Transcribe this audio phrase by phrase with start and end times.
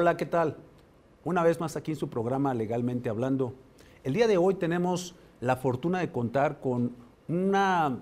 [0.00, 0.56] Hola, ¿qué tal?
[1.24, 3.52] Una vez más aquí en su programa Legalmente Hablando.
[4.02, 6.92] El día de hoy tenemos la fortuna de contar con
[7.28, 7.98] una,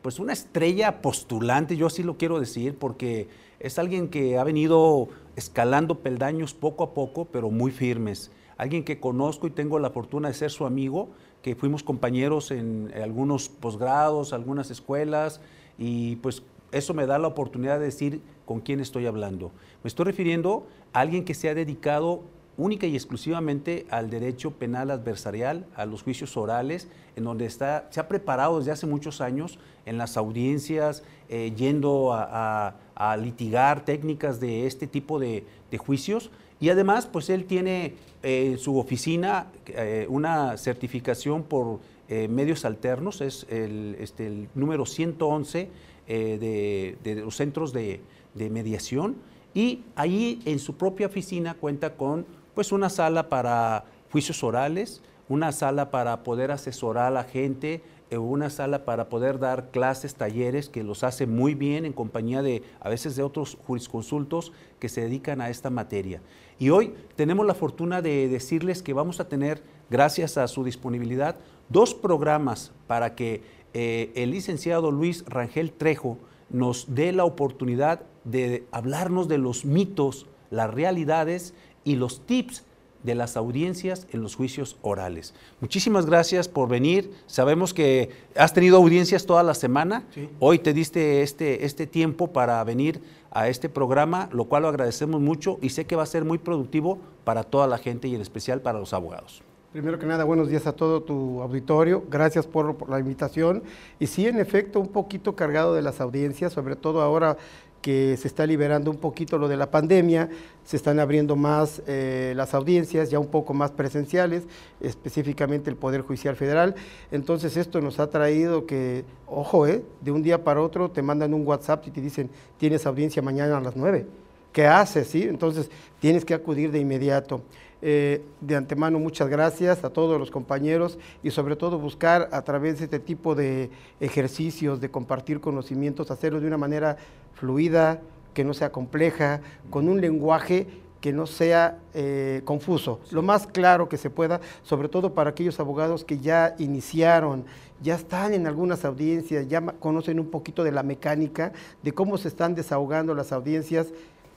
[0.00, 3.28] pues una estrella postulante, yo así lo quiero decir, porque
[3.58, 8.32] es alguien que ha venido escalando peldaños poco a poco, pero muy firmes.
[8.56, 11.10] Alguien que conozco y tengo la fortuna de ser su amigo,
[11.42, 15.42] que fuimos compañeros en algunos posgrados, algunas escuelas,
[15.76, 19.50] y pues eso me da la oportunidad de decir con quién estoy hablando.
[19.82, 22.22] Me estoy refiriendo a alguien que se ha dedicado
[22.60, 28.00] única y exclusivamente al derecho penal adversarial, a los juicios orales, en donde está, se
[28.00, 32.74] ha preparado desde hace muchos años en las audiencias, eh, yendo a,
[33.18, 35.44] litigar técnicas de este tipo de,
[35.78, 36.30] juicios.
[36.60, 43.22] Y además, pues él tiene en su oficina eh, una certificación por eh, medios alternos,
[43.22, 45.70] es el, este, el número 111
[46.14, 48.00] de, de, los centros de,
[48.34, 49.16] de mediación.
[49.54, 55.52] Y ahí en su propia oficina cuenta con pues una sala para juicios orales, una
[55.52, 60.68] sala para poder asesorar a la gente, eh, una sala para poder dar clases, talleres,
[60.68, 65.02] que los hace muy bien en compañía de a veces de otros jurisconsultos que se
[65.02, 66.20] dedican a esta materia.
[66.58, 71.36] Y hoy tenemos la fortuna de decirles que vamos a tener, gracias a su disponibilidad,
[71.68, 73.42] dos programas para que
[73.74, 76.18] eh, el licenciado Luis Rangel Trejo
[76.50, 81.54] nos dé la oportunidad de hablarnos de los mitos, las realidades
[81.84, 82.64] y los tips
[83.02, 85.34] de las audiencias en los juicios orales.
[85.60, 87.10] Muchísimas gracias por venir.
[87.26, 90.04] Sabemos que has tenido audiencias toda la semana.
[90.38, 95.20] Hoy te diste este, este tiempo para venir a este programa, lo cual lo agradecemos
[95.20, 98.20] mucho y sé que va a ser muy productivo para toda la gente y en
[98.20, 99.42] especial para los abogados.
[99.72, 102.02] Primero que nada, buenos días a todo tu auditorio.
[102.10, 103.62] Gracias por, la invitación.
[104.00, 107.36] Y sí, en efecto, un poquito cargado de las audiencias, sobre todo ahora
[107.80, 110.28] que se está liberando un poquito lo de la pandemia,
[110.64, 114.42] se están abriendo más eh, las audiencias, ya un poco más presenciales,
[114.80, 116.74] específicamente el Poder Judicial Federal.
[117.12, 121.32] Entonces esto nos ha traído que, ojo, eh, de un día para otro te mandan
[121.32, 122.28] un WhatsApp y te dicen,
[122.58, 124.04] tienes audiencia mañana a las 9.
[124.52, 125.06] ¿Qué haces?
[125.06, 125.22] Sí?
[125.22, 127.40] Entonces tienes que acudir de inmediato.
[127.82, 132.78] Eh, de antemano, muchas gracias a todos los compañeros y sobre todo buscar a través
[132.78, 133.70] de este tipo de
[134.00, 136.96] ejercicios, de compartir conocimientos, hacerlo de una manera
[137.34, 138.00] fluida,
[138.34, 139.40] que no sea compleja,
[139.70, 140.66] con un lenguaje
[141.00, 145.58] que no sea eh, confuso, lo más claro que se pueda, sobre todo para aquellos
[145.58, 147.46] abogados que ya iniciaron,
[147.82, 151.52] ya están en algunas audiencias, ya conocen un poquito de la mecánica,
[151.82, 153.86] de cómo se están desahogando las audiencias,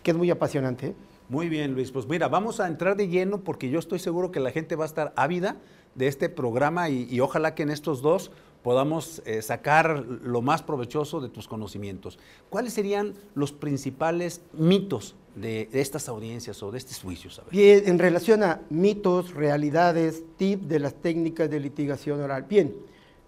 [0.02, 0.96] que es muy apasionante.
[1.30, 1.92] Muy bien, Luis.
[1.92, 4.86] Pues mira, vamos a entrar de lleno porque yo estoy seguro que la gente va
[4.86, 5.58] a estar ávida
[5.96, 8.32] de este programa y, ojalá que en estos dos
[8.64, 12.18] podamos eh, sacar lo más provechoso de tus conocimientos.
[12.50, 17.42] ¿Cuáles serían los principales mitos de, estas audiencias o de estos juicios?
[17.52, 22.44] Bien, en relación a mitos, realidades, tip de las técnicas de litigación oral.
[22.44, 22.74] Bien,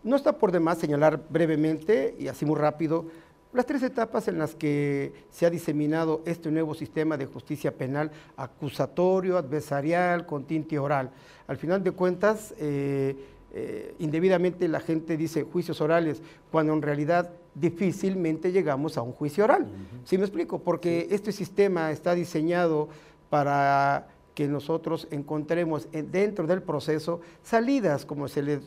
[0.04, 3.08] no está por demás señalar brevemente y así muy rápido
[3.56, 8.12] las tres etapas en las que se ha diseminado este nuevo sistema de justicia penal
[8.38, 11.12] acusatorio, adversarial, con tinte oral.
[11.48, 13.16] Al final de cuentas, eh,
[13.54, 16.22] eh, indebidamente la gente dice juicios orales,
[16.52, 19.68] cuando en realidad difícilmente llegamos a un juicio oral.
[20.04, 20.60] ¿Sí me explico?
[20.60, 22.90] Porque este sistema está diseñado
[23.30, 28.60] para que nosotros encontremos dentro del proceso salidas, como se le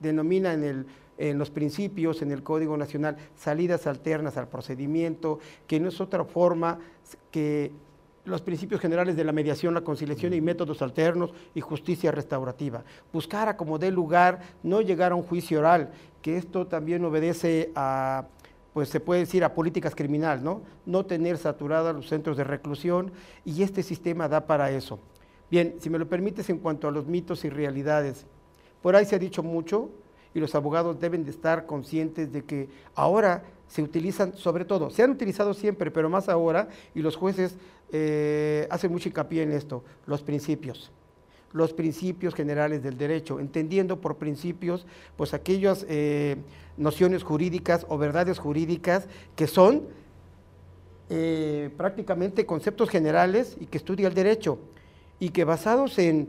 [0.00, 0.86] denomina en el
[1.20, 6.24] en los principios, en el Código Nacional, salidas alternas al procedimiento, que no es otra
[6.24, 6.78] forma
[7.30, 7.72] que
[8.24, 12.84] los principios generales de la mediación, la conciliación y métodos alternos y justicia restaurativa.
[13.12, 15.92] Buscar como dé lugar, no llegar a un juicio oral,
[16.22, 18.26] que esto también obedece a,
[18.72, 20.62] pues se puede decir, a políticas criminales, ¿no?
[20.86, 23.12] No tener saturados los centros de reclusión
[23.44, 24.98] y este sistema da para eso.
[25.50, 28.24] Bien, si me lo permites en cuanto a los mitos y realidades,
[28.80, 29.90] por ahí se ha dicho mucho,
[30.34, 35.02] y los abogados deben de estar conscientes de que ahora se utilizan, sobre todo, se
[35.02, 37.56] han utilizado siempre, pero más ahora, y los jueces
[37.92, 40.90] eh, hacen mucho hincapié en esto, los principios
[41.52, 44.86] los principios generales del derecho, entendiendo por principios
[45.16, 46.36] pues aquellas eh,
[46.76, 49.88] nociones jurídicas o verdades jurídicas que son
[51.08, 54.58] eh, prácticamente conceptos generales y que estudia el derecho
[55.18, 56.28] y que basados en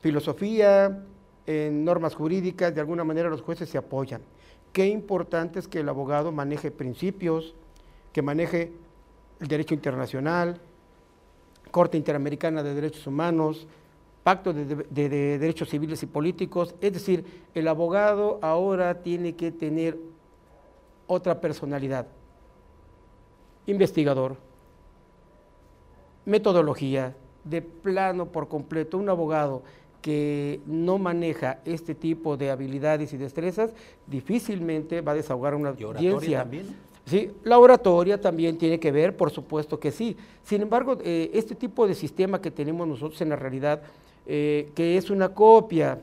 [0.00, 1.04] filosofía,
[1.46, 4.20] en normas jurídicas, de alguna manera los jueces se apoyan.
[4.72, 7.54] Qué importante es que el abogado maneje principios,
[8.12, 8.72] que maneje
[9.40, 10.60] el derecho internacional,
[11.70, 13.66] Corte Interamericana de Derechos Humanos,
[14.22, 16.74] Pacto de, de, Derechos Civiles y Políticos.
[16.80, 19.96] Es decir, el abogado ahora tiene que tener
[21.06, 22.08] otra personalidad.
[23.66, 24.36] Investigador,
[26.24, 27.14] metodología,
[27.44, 29.62] de plano por completo, un abogado
[30.02, 33.72] que no maneja este tipo de habilidades y destrezas,
[34.06, 36.40] difícilmente va a desahogar una ¿Y audiencia.
[36.40, 36.66] también?
[37.06, 40.16] Sí, la oratoria también tiene que ver, por supuesto que sí.
[40.42, 43.82] Sin embargo, eh, este tipo de sistema que tenemos nosotros en la realidad,
[44.26, 46.00] eh, que es una copia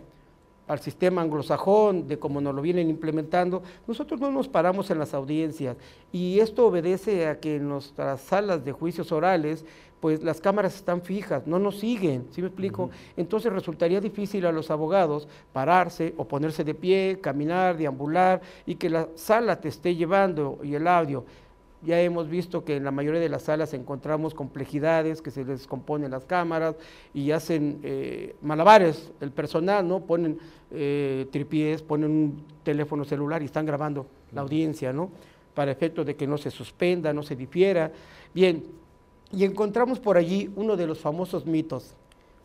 [0.74, 5.14] al sistema anglosajón, de cómo nos lo vienen implementando, nosotros no nos paramos en las
[5.14, 5.78] audiencias
[6.12, 9.66] y esto obedece a que en nuestras salas de juicios orales,
[10.00, 12.90] pues las cámaras están fijas, no nos siguen, ¿sí me explico?
[13.16, 18.90] Entonces resultaría difícil a los abogados pararse o ponerse de pie, caminar, deambular y que
[18.90, 21.24] la sala te esté llevando y el audio
[21.86, 25.60] ya hemos visto que en la mayoría de las salas encontramos complejidades, que se les
[25.60, 26.76] descomponen las cámaras
[27.14, 30.02] y hacen eh, malabares el personal, ¿no?
[30.02, 30.40] Ponen
[30.72, 35.10] eh, tripiés, ponen un teléfono celular y están grabando la audiencia, ¿no?
[35.54, 37.92] Para efecto de que no se suspenda, no se difiera.
[38.34, 38.64] Bien,
[39.32, 41.96] y encontramos por allí uno de los famosos mitos,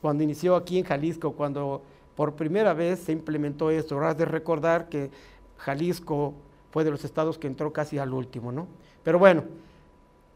[0.01, 1.83] cuando inició aquí en Jalisco, cuando
[2.17, 4.01] por primera vez se implementó esto.
[4.01, 5.11] Has de recordar que
[5.59, 6.35] Jalisco
[6.71, 8.67] fue de los estados que entró casi al último, ¿no?
[9.03, 9.45] Pero bueno,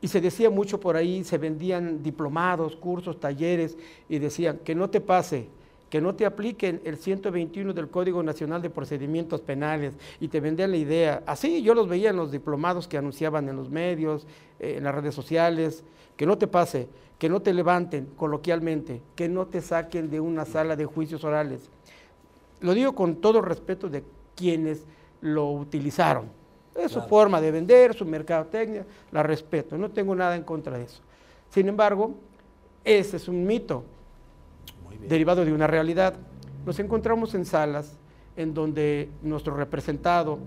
[0.00, 4.90] y se decía mucho por ahí, se vendían diplomados, cursos, talleres, y decían que no
[4.90, 5.49] te pase,
[5.88, 10.73] que no te apliquen el 121 del Código Nacional de Procedimientos Penales, y te vendían
[10.73, 11.23] la idea.
[11.25, 14.26] Así yo los veía en los diplomados que anunciaban en los medios,
[14.58, 15.85] eh, en las redes sociales,
[16.17, 16.88] que no te pase,
[17.19, 21.70] que no te levanten coloquialmente, que no te saquen de una sala de juicios orales.
[22.61, 24.02] Lo digo con todo respeto de
[24.35, 24.85] quienes
[25.22, 26.42] lo utilizaron
[26.74, 30.84] es su forma de vender, su mercadotecnia, la respeto, no tengo nada en contra de
[30.84, 31.02] eso.
[31.50, 32.14] Sin embargo,
[32.84, 33.84] ese es un mito
[35.06, 36.14] derivado de una realidad.
[36.64, 37.96] Nos encontramos en salas
[38.36, 40.38] en donde nuestro representado,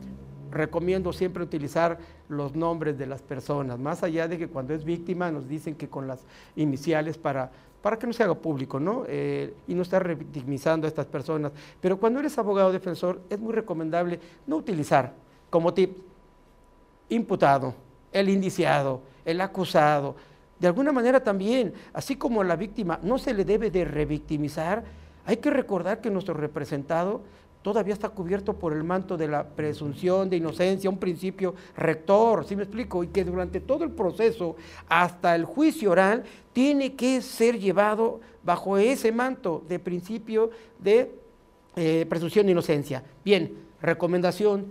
[0.51, 1.99] recomiendo siempre utilizar
[2.29, 5.89] los nombres de las personas, más allá de que cuando es víctima nos dicen que
[5.89, 6.21] con las
[6.55, 7.51] iniciales para,
[7.85, 9.03] para que no se haga público, ¿no?
[9.07, 11.51] Eh, y no estar revictimizando a estas personas.
[11.79, 15.13] Pero cuando eres abogado defensor es muy recomendable no utilizar
[15.51, 15.95] como tip
[17.09, 17.75] imputado,
[18.11, 20.15] el indiciado, el acusado.
[20.59, 24.83] De alguna manera también, así como la víctima no se le debe de revictimizar,
[25.23, 27.21] hay que recordar que nuestro representado
[27.65, 32.55] todavía está cubierto por el manto de la presunción de inocencia, un principio rector, ¿sí
[32.55, 33.03] me explico?
[33.03, 34.55] Y que durante todo el proceso,
[34.87, 41.11] hasta el juicio oral, tiene que ser llevado bajo ese manto de principio de
[41.75, 43.03] eh, presunción de inocencia.
[43.23, 43.51] Bien,
[43.81, 44.67] recomendación,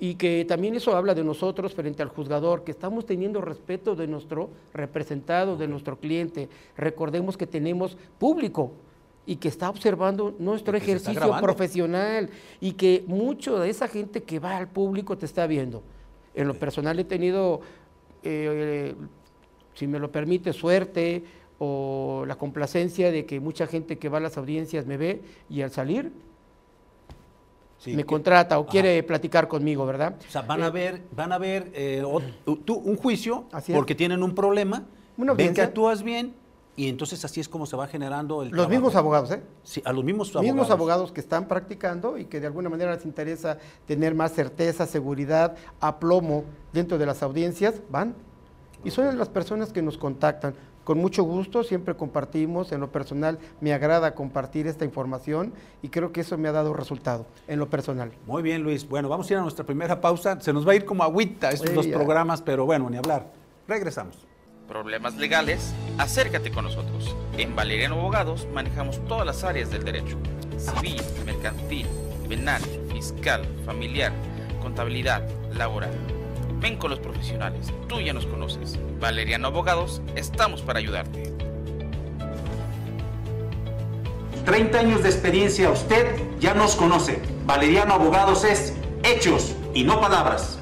[0.00, 4.08] y que también eso habla de nosotros frente al juzgador, que estamos teniendo respeto de
[4.08, 6.48] nuestro representado, de nuestro cliente.
[6.76, 8.72] Recordemos que tenemos público
[9.26, 12.30] y que está observando nuestro ejercicio profesional
[12.60, 15.82] y que mucho de esa gente que va al público te está viendo.
[16.34, 17.60] En lo personal he tenido,
[18.22, 18.94] eh,
[19.74, 21.24] si me lo permite, suerte
[21.58, 25.62] o la complacencia de que mucha gente que va a las audiencias me ve y
[25.62, 26.10] al salir
[27.86, 30.16] me contrata o quiere platicar conmigo, ¿verdad?
[30.26, 34.34] O sea, van a eh, ver, van a ver eh, un juicio porque tienen un
[34.34, 34.84] problema,
[35.16, 36.34] ven que actúas bien
[36.74, 39.42] y entonces así es como se va generando el Los mismos abogados, ¿eh?
[39.62, 40.44] Sí, a los mismos abogados.
[40.44, 44.86] Mismos abogados que están practicando y que de alguna manera les interesa tener más certeza,
[44.86, 48.14] seguridad, aplomo dentro de las audiencias, van.
[48.84, 50.54] Y son las personas que nos contactan.
[50.84, 56.10] Con mucho gusto, siempre compartimos, en lo personal me agrada compartir esta información y creo
[56.10, 58.10] que eso me ha dado resultado, en lo personal.
[58.26, 58.88] Muy bien, Luis.
[58.88, 60.40] Bueno, vamos a ir a nuestra primera pausa.
[60.40, 63.30] Se nos va a ir como agüita estos dos programas, pero bueno, ni hablar.
[63.68, 64.26] Regresamos.
[64.68, 67.14] Problemas legales, acércate con nosotros.
[67.36, 70.18] En Valeriano Abogados manejamos todas las áreas del derecho.
[70.58, 71.86] Civil, mercantil,
[72.28, 74.12] penal, fiscal, familiar,
[74.60, 75.92] contabilidad, laboral
[76.62, 78.78] Ven con los profesionales, tú ya nos conoces.
[79.00, 81.32] Valeriano Abogados, estamos para ayudarte.
[84.44, 87.20] 30 años de experiencia, usted ya nos conoce.
[87.46, 90.61] Valeriano Abogados es hechos y no palabras.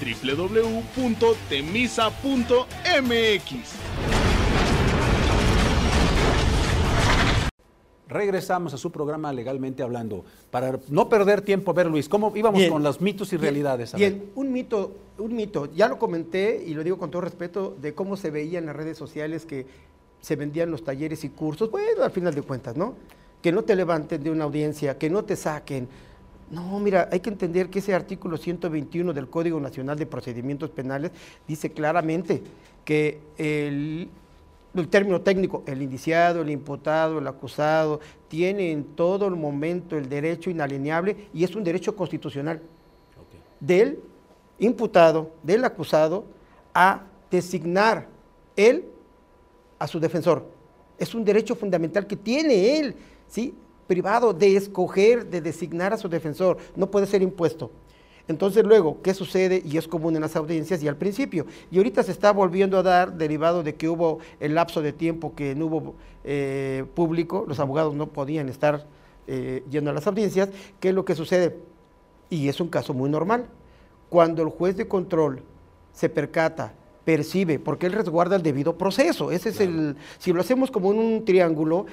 [0.00, 1.24] www.temisa.mx.
[8.06, 10.24] Regresamos a su programa Legalmente Hablando.
[10.50, 12.70] Para no perder tiempo, a ver Luis, ¿cómo íbamos Bien.
[12.70, 13.94] con los mitos y Bien, realidades?
[13.94, 14.12] A ver.
[14.12, 17.94] Bien, un mito, un mito, ya lo comenté y lo digo con todo respeto, de
[17.94, 19.66] cómo se veía en las redes sociales que
[20.20, 22.94] se vendían los talleres y cursos, bueno, al final de cuentas, ¿no?
[23.42, 25.88] Que no te levanten de una audiencia, que no te saquen.
[26.50, 31.10] No, mira, hay que entender que ese artículo 121 del Código Nacional de Procedimientos Penales
[31.48, 32.42] dice claramente
[32.84, 34.08] que el,
[34.74, 40.08] el término técnico, el indiciado, el imputado, el acusado, tiene en todo el momento el
[40.08, 42.60] derecho inalienable y es un derecho constitucional
[43.58, 43.98] del
[44.58, 46.24] imputado, del acusado,
[46.74, 48.06] a designar
[48.56, 48.84] él
[49.78, 50.46] a su defensor.
[50.98, 52.94] Es un derecho fundamental que tiene él,
[53.28, 53.54] ¿sí?
[53.86, 56.58] Privado, de escoger, de designar a su defensor.
[56.76, 57.70] No puede ser impuesto.
[58.26, 59.62] Entonces luego, ¿qué sucede?
[59.64, 61.46] Y es común en las audiencias y al principio.
[61.70, 65.34] Y ahorita se está volviendo a dar, derivado de que hubo el lapso de tiempo
[65.34, 68.86] que no hubo eh, público, los abogados no podían estar
[69.26, 70.48] eh, yendo a las audiencias,
[70.80, 71.56] ¿qué es lo que sucede?
[72.30, 73.46] Y es un caso muy normal.
[74.08, 75.42] Cuando el juez de control
[75.92, 76.72] se percata,
[77.04, 79.30] percibe, porque él resguarda el debido proceso.
[79.30, 81.84] Ese es el, si lo hacemos como en un triángulo,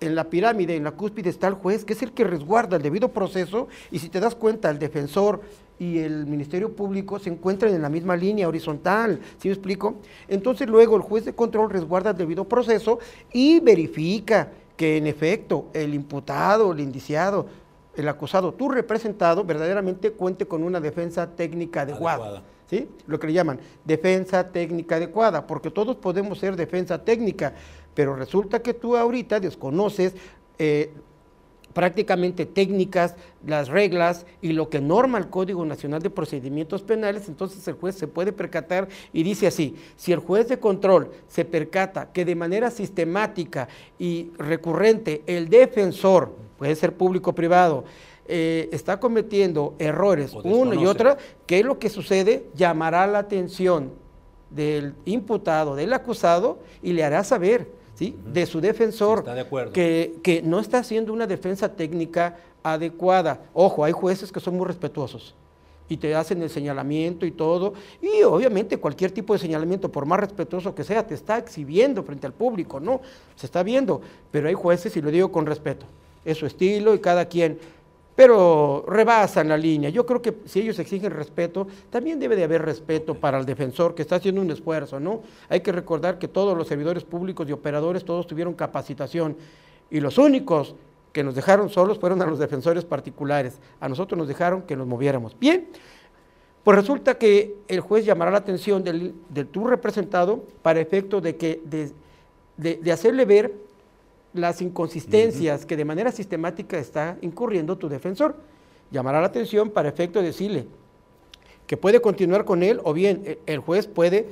[0.00, 2.82] en la pirámide, en la cúspide está el juez, que es el que resguarda el
[2.82, 5.40] debido proceso, y si te das cuenta, el defensor
[5.78, 9.96] y el Ministerio Público se encuentran en la misma línea horizontal, ¿sí me explico?
[10.28, 12.98] Entonces luego el juez de control resguarda el debido proceso
[13.32, 17.46] y verifica que en efecto el imputado, el indiciado,
[17.96, 22.24] el acusado, tu representado, verdaderamente cuente con una defensa técnica adecuada.
[22.24, 22.42] Adecuada.
[22.68, 22.88] ¿sí?
[23.06, 27.54] Lo que le llaman defensa técnica adecuada, porque todos podemos ser defensa técnica,
[27.94, 30.14] pero resulta que tú ahorita desconoces
[30.58, 30.90] eh,
[31.72, 33.14] prácticamente técnicas,
[33.46, 37.94] las reglas y lo que norma el Código Nacional de Procedimientos Penales, entonces el juez
[37.94, 42.34] se puede percatar y dice así, si el juez de control se percata que de
[42.34, 43.68] manera sistemática
[43.98, 47.84] y recurrente el defensor, puede ser público o privado,
[48.26, 51.16] eh, está cometiendo errores uno y otra,
[51.46, 52.46] ¿qué es lo que sucede?
[52.54, 53.92] Llamará la atención
[54.50, 58.16] del imputado, del acusado, y le hará saber ¿sí?
[58.32, 63.42] de su defensor de que, que no está haciendo una defensa técnica adecuada.
[63.52, 65.34] Ojo, hay jueces que son muy respetuosos
[65.86, 70.20] y te hacen el señalamiento y todo, y obviamente cualquier tipo de señalamiento, por más
[70.20, 73.00] respetuoso que sea, te está exhibiendo frente al público, ¿no?
[73.34, 75.86] Se está viendo, pero hay jueces, y lo digo con respeto,
[76.24, 77.58] es su estilo y cada quien,
[78.20, 79.88] pero rebasan la línea.
[79.88, 83.94] Yo creo que si ellos exigen respeto, también debe de haber respeto para el defensor
[83.94, 85.22] que está haciendo un esfuerzo, ¿no?
[85.48, 89.38] Hay que recordar que todos los servidores públicos y operadores, todos tuvieron capacitación,
[89.90, 90.74] y los únicos
[91.14, 93.58] que nos dejaron solos fueron a los defensores particulares.
[93.80, 95.34] A nosotros nos dejaron que nos moviéramos.
[95.40, 95.68] Bien,
[96.62, 101.36] pues resulta que el juez llamará la atención del, de tu representado para efecto de
[101.36, 101.62] que
[102.58, 103.69] de hacerle ver
[104.32, 108.36] las inconsistencias que de manera sistemática está incurriendo tu defensor.
[108.90, 110.66] Llamará la atención para efecto de decirle
[111.66, 114.28] que puede continuar con él o bien eh, el juez puede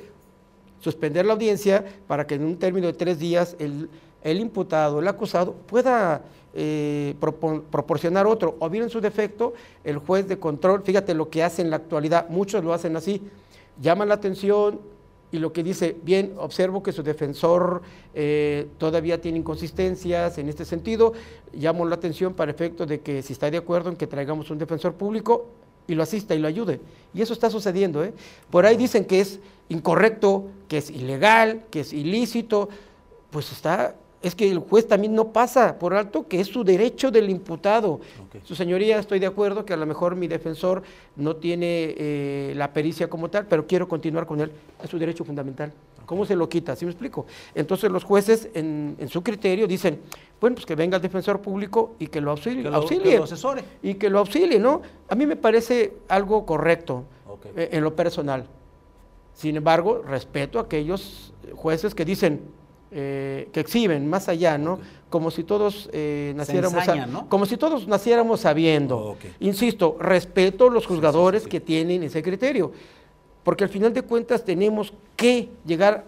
[0.79, 3.89] suspender la audiencia para que en un término de tres días el,
[4.23, 6.21] el imputado, el acusado, pueda
[6.53, 9.53] eh, propon- proporcionar otro, o bien en su defecto,
[9.83, 13.21] el juez de control, fíjate lo que hace en la actualidad, muchos lo hacen así,
[13.81, 14.79] llaman la atención
[15.31, 17.81] y lo que dice, bien, observo que su defensor
[18.13, 21.13] eh, todavía tiene inconsistencias en este sentido,
[21.53, 24.57] llamo la atención para efecto de que si está de acuerdo en que traigamos un
[24.57, 25.47] defensor público,
[25.89, 26.79] y lo asista y lo ayude.
[27.13, 28.03] Y eso está sucediendo.
[28.03, 28.13] ¿eh?
[28.51, 32.69] Por ahí dicen que es incorrecto, que es ilegal, que es ilícito.
[33.31, 37.09] Pues está, es que el juez también no pasa por alto que es su derecho
[37.11, 38.01] del imputado.
[38.43, 40.83] Su señoría, estoy de acuerdo que a lo mejor mi defensor
[41.15, 44.51] no tiene eh, la pericia como tal, pero quiero continuar con él.
[44.83, 45.71] Es su derecho fundamental.
[46.05, 46.75] ¿Cómo se lo quita?
[46.75, 47.27] ¿Sí me explico?
[47.53, 49.99] Entonces los jueces, en, en su criterio, dicen,
[50.41, 52.63] bueno, pues que venga el defensor público y que lo auxilie.
[52.63, 53.63] Que lo- auxilie que lo asesore.
[53.83, 54.81] y que lo auxilie, ¿no?
[55.07, 57.03] A mí me parece algo correcto
[57.55, 58.45] eh, en lo personal.
[59.33, 62.41] Sin embargo, respeto a aquellos jueces que dicen,
[62.91, 64.79] eh, que exhiben más allá, ¿no?
[65.09, 67.29] Como si todos eh, naciéramos, a- ensañan, ¿no?
[67.29, 68.97] como si todos naciéramos sabiendo.
[68.97, 69.19] Ok.
[69.39, 71.49] Insisto, respeto los juzgadores sí.
[71.49, 72.71] que tienen ese criterio,
[73.43, 76.05] porque al final de cuentas tenemos que llegar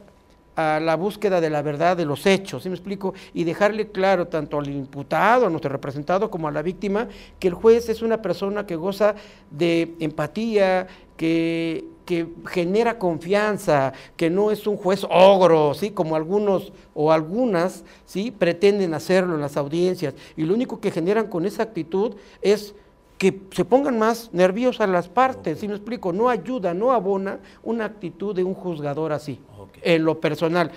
[0.56, 3.14] a la búsqueda de la verdad de los hechos, ¿sí me explico?
[3.34, 7.08] Y dejarle claro tanto al imputado, a nuestro representado, como a la víctima,
[7.40, 9.16] que el juez es una persona que goza
[9.50, 15.92] de empatía, que, que genera confianza, que no es un juez ogro, ¿sí?
[15.92, 18.32] Como algunos o algunas, ¿sí?
[18.32, 20.14] Pretenden hacerlo en las audiencias.
[20.36, 22.76] Y lo único que generan con esa actitud es
[23.18, 26.12] que se pongan más nerviosas las partes, ¿sí me explico?
[26.12, 29.40] No ayuda, no abona una actitud de un juzgador así,
[29.84, 30.72] en lo personal.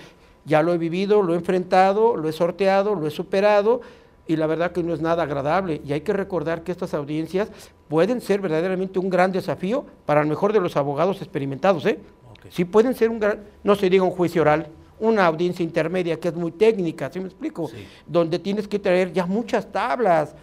[0.45, 3.81] Ya lo he vivido, lo he enfrentado, lo he sorteado, lo he superado,
[4.26, 5.81] y la verdad que no es nada agradable.
[5.85, 7.50] Y hay que recordar que estas audiencias
[7.88, 11.85] pueden ser verdaderamente un gran desafío para el mejor de los abogados experimentados.
[11.87, 11.99] ¿eh?
[12.50, 14.69] Sí pueden ser un gran, no se diga un juicio oral,
[15.00, 17.71] una audiencia intermedia que es muy técnica, ¿sí me explico?
[18.07, 20.35] Donde tienes que traer ya muchas tablas,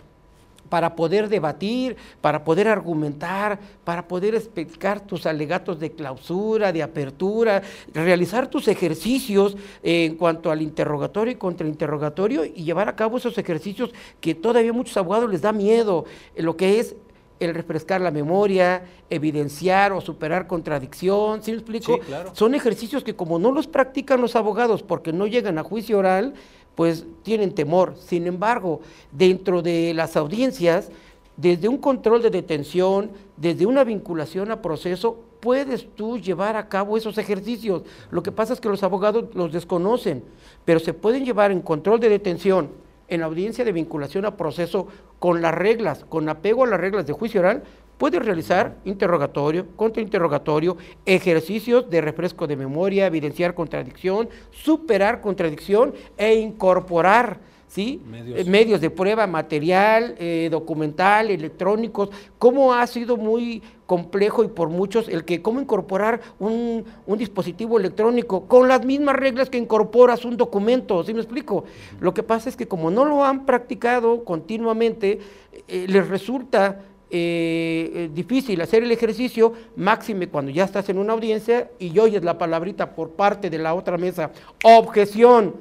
[0.72, 7.62] para poder debatir, para poder argumentar, para poder explicar tus alegatos de clausura, de apertura,
[7.94, 13.92] realizar tus ejercicios en cuanto al interrogatorio y contrainterrogatorio y llevar a cabo esos ejercicios
[14.22, 16.06] que todavía a muchos abogados les da miedo,
[16.38, 16.96] lo que es
[17.42, 22.00] el refrescar la memoria, evidenciar o superar contradicción, ¿sí me explico?
[22.32, 26.34] Son ejercicios que como no los practican los abogados porque no llegan a juicio oral,
[26.76, 27.96] pues tienen temor.
[27.98, 30.90] Sin embargo, dentro de las audiencias,
[31.38, 36.98] desde un control de detención, desde una vinculación a proceso, puedes tú llevar a cabo
[36.98, 37.84] esos ejercicios.
[38.12, 40.24] Lo que pasa es que los abogados los desconocen,
[40.66, 42.70] pero se pueden llevar en control de detención,
[43.08, 44.88] en audiencia de vinculación a proceso,
[45.20, 47.64] con las reglas, con apego a las reglas de juicio oral,
[48.02, 57.40] puede realizar interrogatorio, contrainterrogatorio, ejercicios de refresco de memoria, evidenciar contradicción, superar contradicción e incorporar
[57.68, 58.02] ¿sí?
[58.44, 58.80] medios.
[58.80, 65.08] Eh, de prueba, material, eh, documental, electrónicos, cómo ha sido muy complejo y por muchos
[65.08, 66.84] el que cómo incorporar un,
[67.20, 71.66] dispositivo electrónico con las mismas reglas que incorporas un documento, ¿sí me explico?
[72.00, 75.20] Lo que pasa es que como no lo han practicado continuamente,
[75.68, 76.80] eh, les resulta
[77.12, 82.38] eh, difícil hacer el ejercicio, máxime cuando ya estás en una audiencia y oyes la
[82.38, 84.32] palabrita por parte de la otra mesa,
[84.64, 85.56] objeción.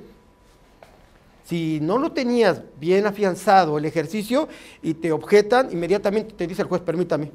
[1.44, 4.48] Si no lo tenías bien afianzado el ejercicio
[4.82, 7.32] y te objetan, inmediatamente te dice el juez, permítame,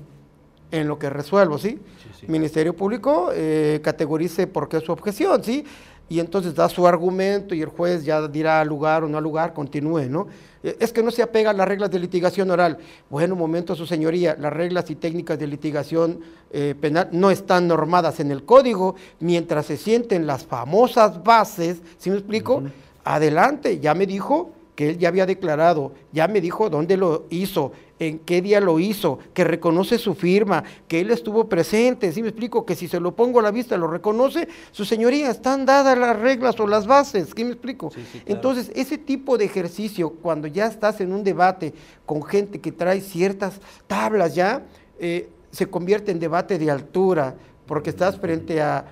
[0.71, 1.79] en lo que resuelvo, ¿sí?
[2.27, 5.65] Ministerio Público eh, categorice por qué es su objeción, ¿sí?
[6.07, 10.07] Y entonces da su argumento y el juez ya dirá lugar o no lugar, continúe,
[10.09, 10.27] ¿no?
[10.63, 12.77] Eh, es que no se apega a las reglas de litigación oral.
[13.09, 16.19] Bueno, un momento, su señoría, las reglas y técnicas de litigación
[16.51, 22.09] eh, penal no están normadas en el código, mientras se sienten las famosas bases, ¿sí
[22.09, 22.63] me explico?
[23.03, 27.71] Adelante, ya me dijo que él ya había declarado, ya me dijo dónde lo hizo,
[27.99, 32.29] en qué día lo hizo, que reconoce su firma, que él estuvo presente, ¿sí me
[32.29, 32.65] explico?
[32.65, 36.17] Que si se lo pongo a la vista lo reconoce, su señoría, están dadas las
[36.19, 37.91] reglas o las bases, ¿sí me explico?
[38.25, 41.73] Entonces, ese tipo de ejercicio, cuando ya estás en un debate
[42.05, 44.63] con gente que trae ciertas tablas ya,
[44.99, 48.85] eh, se convierte en debate de altura, porque estás frente a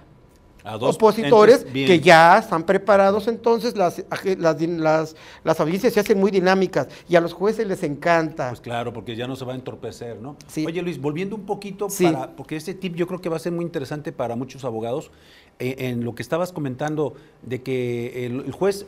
[0.63, 4.03] a dos opositores que ya están preparados, entonces las,
[4.37, 8.49] las, las, audiencias se hacen muy dinámicas y a los jueces les encanta.
[8.49, 10.37] Pues claro, porque ya no se va a entorpecer, ¿no?
[10.65, 13.51] Oye Luis, volviendo un poquito, para, porque este tip yo creo que va a ser
[13.51, 15.11] muy interesante para muchos abogados,
[15.59, 18.85] eh, en lo que estabas comentando de que el, juez,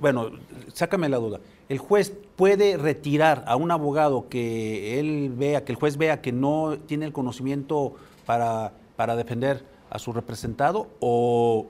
[0.00, 0.30] bueno,
[0.72, 5.76] sácame la duda, el juez puede retirar a un abogado que él vea, que el
[5.76, 7.94] juez vea que no tiene el conocimiento
[8.26, 11.66] para, para defender a su representado o,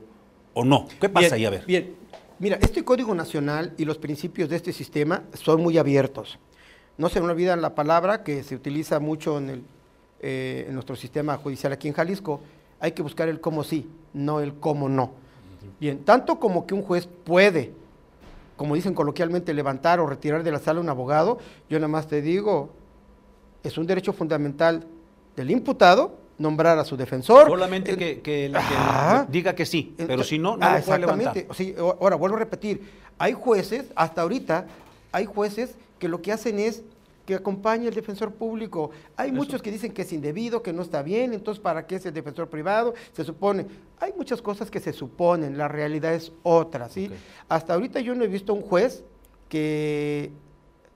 [0.64, 0.86] no?
[1.00, 1.44] ¿Qué pasa ahí?
[1.44, 1.64] A ver.
[1.66, 1.94] Bien,
[2.38, 6.38] mira, este Código Nacional y los principios de este sistema son muy abiertos.
[6.96, 9.62] No se me olvidan la palabra que se utiliza mucho en, el,
[10.20, 12.40] eh, en nuestro sistema judicial aquí en Jalisco.
[12.80, 15.12] Hay que buscar el cómo sí, no el cómo no.
[15.80, 17.72] Bien, tanto como que un juez puede,
[18.56, 22.22] como dicen coloquialmente, levantar o retirar de la sala un abogado, yo nada más te
[22.22, 22.70] digo,
[23.62, 24.86] es un derecho fundamental
[25.34, 27.48] del imputado nombrar a su defensor.
[27.48, 31.46] Solamente que, la diga que sí, pero si no, no lo puede levantar.
[31.54, 32.82] Sí, ahora, vuelvo a repetir,
[33.18, 34.66] hay jueces, hasta ahorita,
[35.12, 36.82] hay jueces que lo que hacen es
[37.26, 38.90] que acompañe el defensor público.
[39.16, 42.06] Hay muchos que dicen que es indebido, que no está bien, entonces ¿para qué es
[42.06, 42.94] el defensor privado?
[43.12, 43.66] Se supone.
[43.98, 47.10] Hay muchas cosas que se suponen, la realidad es otra, ¿sí?
[47.48, 49.04] Hasta ahorita yo no he visto un juez
[49.48, 50.32] que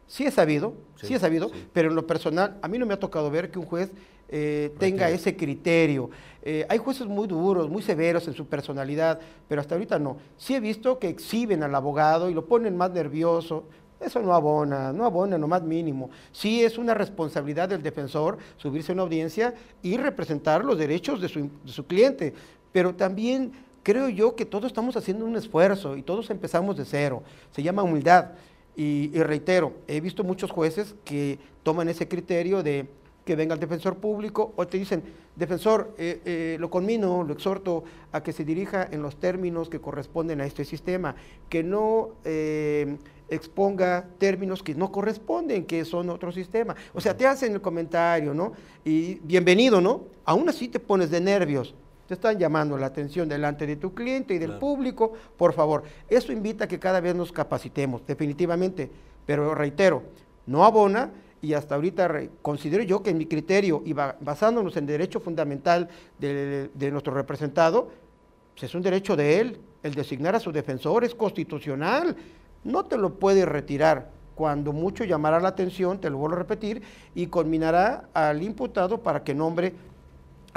[0.09, 2.99] sí he sabido, sí, he sabido, pero en lo personal, a mí no me ha
[2.99, 3.93] tocado ver que un juez
[4.29, 6.11] eh, tenga ese criterio.
[6.43, 10.17] Eh, hay jueces muy duros, muy severos en su personalidad, pero hasta ahorita no.
[10.37, 13.65] Sí he visto que exhiben al abogado y lo ponen más nervioso.
[14.01, 16.11] Eso no abona, no abona, no más mínimo.
[16.31, 21.29] Sí es una responsabilidad del defensor subirse a una audiencia y representar los derechos de
[21.29, 22.33] su, cliente,
[22.71, 27.23] pero también creo yo que todos estamos haciendo un esfuerzo y todos empezamos de cero.
[27.51, 28.33] Se llama humildad.
[28.81, 32.87] Y reitero, he visto muchos jueces que toman ese criterio de
[33.29, 35.03] que venga el defensor público o te dicen,
[35.37, 39.83] defensor, eh, eh, lo conmino, lo exhorto a que se dirija en los términos que
[39.83, 41.15] corresponden a este sistema,
[41.51, 42.97] que no eh,
[43.29, 46.75] exponga términos que no corresponden, que son otro sistema.
[46.95, 48.55] O sea, te hacen el comentario, ¿no?
[48.83, 50.05] Y bienvenido, ¿no?
[50.25, 51.75] Aún así te pones de nervios.
[52.09, 55.83] Te están llamando la atención delante de tu cliente y del público, por favor.
[56.09, 58.91] Eso invita a que cada vez nos capacitemos, definitivamente
[59.27, 60.05] Pero reitero,
[60.47, 61.11] no abona
[61.43, 65.91] y hasta ahorita considero yo que en mi criterio y basándonos en el derecho fundamental
[66.19, 67.91] de, nuestro representado,
[68.55, 72.17] pues es un derecho de él, el designar a su defensor es constitucional,
[72.65, 74.17] no te lo puede retirar.
[74.35, 76.81] Cuando mucho llamará la atención, te lo vuelvo a repetir,
[77.15, 79.75] y culminará al imputado para que nombre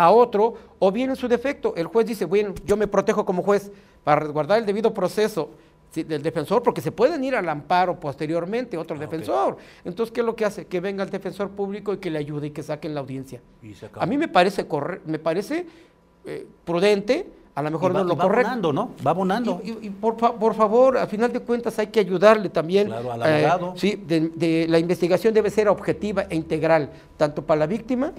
[0.01, 3.43] a otro, o bien en su defecto, el juez dice, bueno, yo me protejo como
[3.43, 3.71] juez
[4.03, 5.49] para resguardar el debido proceso
[5.93, 9.57] del defensor, porque se pueden ir al amparo posteriormente, otro ah, defensor.
[9.83, 10.65] Entonces, ¿qué es lo que hace?
[10.65, 13.41] Que venga el defensor público y que le ayude y que saquen la audiencia.
[13.95, 14.65] A mí me parece,
[15.05, 15.67] me parece
[16.25, 18.91] eh, prudente, a lo mejor no lo va abonando, ¿no?
[19.05, 19.61] Va abonando.
[19.63, 22.87] Y, por, por, favor, al final de cuentas hay que ayudarle también.
[22.87, 23.73] Claro, al abogado.
[23.75, 28.13] Eh, sí, de, la investigación debe ser objetiva e integral, tanto para la víctima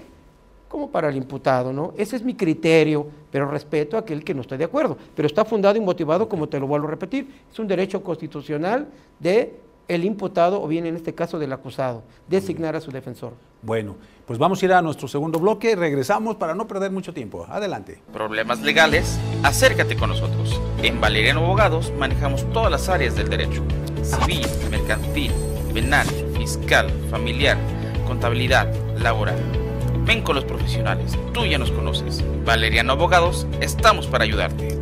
[0.73, 1.93] como para el imputado, ¿no?
[1.95, 4.97] Ese es mi criterio, pero respeto a aquel que no esté de acuerdo.
[5.15, 8.87] Pero está fundado y motivado, como te lo vuelvo a repetir, es un derecho constitucional
[9.19, 9.53] de
[9.87, 13.33] el imputado o bien en este caso del acusado, designar a su defensor.
[13.61, 17.45] Bueno, pues vamos a ir a nuestro segundo bloque, regresamos para no perder mucho tiempo.
[17.47, 18.01] Adelante.
[18.11, 20.59] Problemas legales, acércate con nosotros.
[20.81, 23.63] En Valeriano Abogados manejamos todas las áreas del derecho,
[24.01, 25.33] civil, mercantil,
[25.71, 27.59] penal, fiscal, familiar,
[28.07, 29.62] contabilidad, laboral
[30.05, 32.21] Ven con los profesionales, tú ya nos conoces.
[32.43, 34.77] Valeriano Abogados, estamos para ayudarte.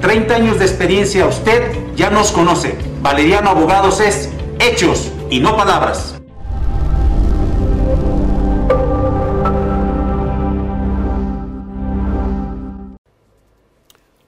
[0.00, 2.78] 30 años de experiencia, usted ya nos conoce.
[3.02, 6.20] Valeriano Abogados es hechos y no palabras.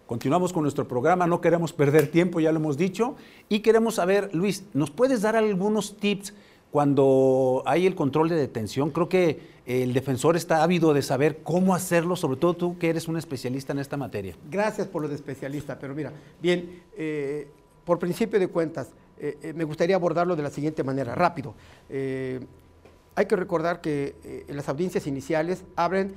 [0.07, 3.15] Continuamos con nuestro programa, no queremos perder tiempo, ya lo hemos dicho,
[3.49, 6.33] y queremos saber, Luis, ¿nos puedes dar algunos tips
[6.77, 11.75] cuando hay el control de detención, creo que el defensor está ávido de saber cómo
[11.75, 14.37] hacerlo, sobre todo tú que eres un especialista en esta materia.
[14.51, 17.49] Gracias por lo de especialista, pero mira, bien, eh,
[17.87, 21.55] por principio de cuentas, eh, eh, me gustaría abordarlo de la siguiente manera, rápido.
[21.89, 26.15] hay que recordar que las audiencias iniciales abren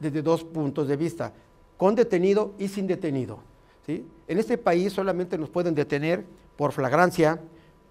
[0.00, 1.34] desde dos puntos de vista,
[1.76, 3.40] con detenido y sin detenido.
[3.84, 4.06] ¿sí?
[4.28, 6.24] En este país solamente nos pueden detener
[6.56, 7.38] por flagrancia,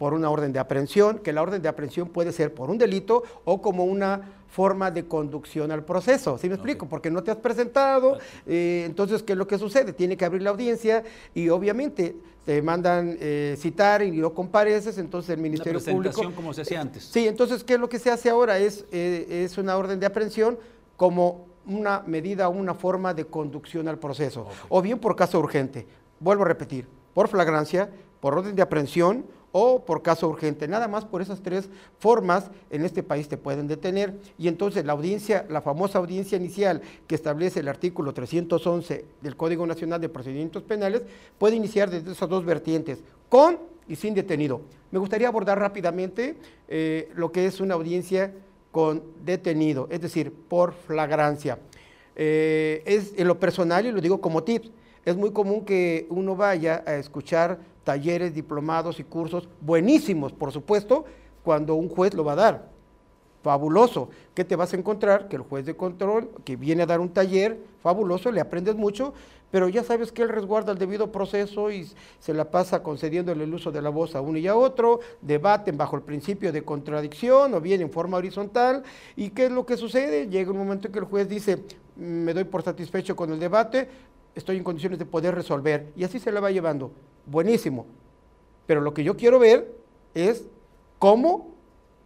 [0.04, 3.24] por una orden de aprehensión, que la orden de aprehensión puede ser por un delito
[3.46, 6.38] o como una forma de conducción al proceso.
[6.38, 6.89] ¿Sí me explico?
[6.89, 9.94] Porque no te has presentado, eh, entonces, ¿qué es lo que sucede?
[9.94, 15.30] Tiene que abrir la audiencia y obviamente te mandan eh, citar y no compareces, entonces
[15.30, 16.36] el Ministerio una Público...
[16.36, 17.06] como se hacía antes.
[17.06, 18.60] Sí, entonces, ¿qué es lo que se hace ahora?
[18.60, 20.60] Es, eh, es una orden de aprehensión
[20.98, 25.88] como una medida, una forma de conducción al proceso, o bien por caso urgente.
[26.20, 27.89] Vuelvo a repetir, por flagrancia,
[28.20, 30.68] por orden de aprehensión o por caso urgente.
[30.68, 34.13] Nada más por esas tres formas en este país te pueden detener.
[34.38, 39.66] Y entonces la audiencia, la famosa audiencia inicial que establece el artículo 311 del Código
[39.66, 41.04] Nacional de Procedimientos Penales,
[41.38, 44.62] puede iniciar desde esas dos vertientes, con y sin detenido.
[44.92, 46.36] Me gustaría abordar rápidamente
[46.68, 48.34] eh, lo que es una audiencia
[48.72, 51.60] con detenido, es decir, por flagrancia.
[52.16, 54.66] Eh, es en lo personal y lo digo como tip.
[55.06, 61.06] Es muy común que uno vaya a escuchar talleres, diplomados y cursos buenísimos, por supuesto,
[61.43, 62.69] cuando un juez lo va a dar.
[63.43, 64.10] Fabuloso.
[64.34, 65.28] ¿Qué te vas a encontrar?
[65.28, 69.13] Que el juez de control, que viene a dar un taller, fabuloso, le aprendes mucho,
[69.52, 71.88] pero ya sabes que él resguarda el debido proceso y
[72.19, 75.78] se la pasa concediéndole el uso de la voz a uno y a otro, debaten
[75.78, 78.82] bajo el principio de contradicción o bien en forma horizontal.
[79.15, 80.28] ¿Y qué es lo que sucede?
[80.28, 81.63] Llega un momento en que el juez dice,
[81.98, 83.89] me doy por satisfecho con el debate,
[84.34, 85.91] estoy en condiciones de poder resolver.
[85.96, 86.91] Y así se la va llevando.
[87.26, 87.86] Buenísimo.
[88.66, 89.74] Pero lo que yo quiero ver
[90.14, 90.44] es
[91.00, 91.54] cómo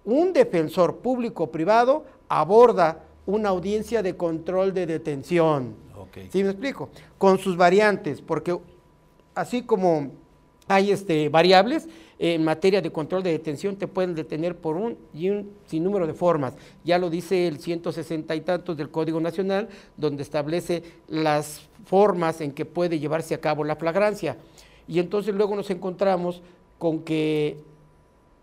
[0.06, 5.76] un defensor público-privado aborda una audiencia de control de detención.
[6.32, 6.90] ¿Sí me explico?
[7.18, 8.58] Con sus variantes, porque
[9.36, 10.12] así como
[10.68, 11.88] hay este, variables,
[12.20, 16.14] en materia de control de detención te pueden detener por un y un sinnúmero de
[16.14, 16.56] formas.
[16.84, 22.52] Ya lo dice el 160 y tantos del Código Nacional, donde establece las formas en
[22.52, 24.38] que puede llevarse a cabo la flagrancia.
[24.88, 26.42] Y entonces luego nos encontramos
[26.78, 27.58] con que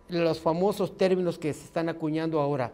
[0.09, 2.73] los famosos términos que se están acuñando ahora,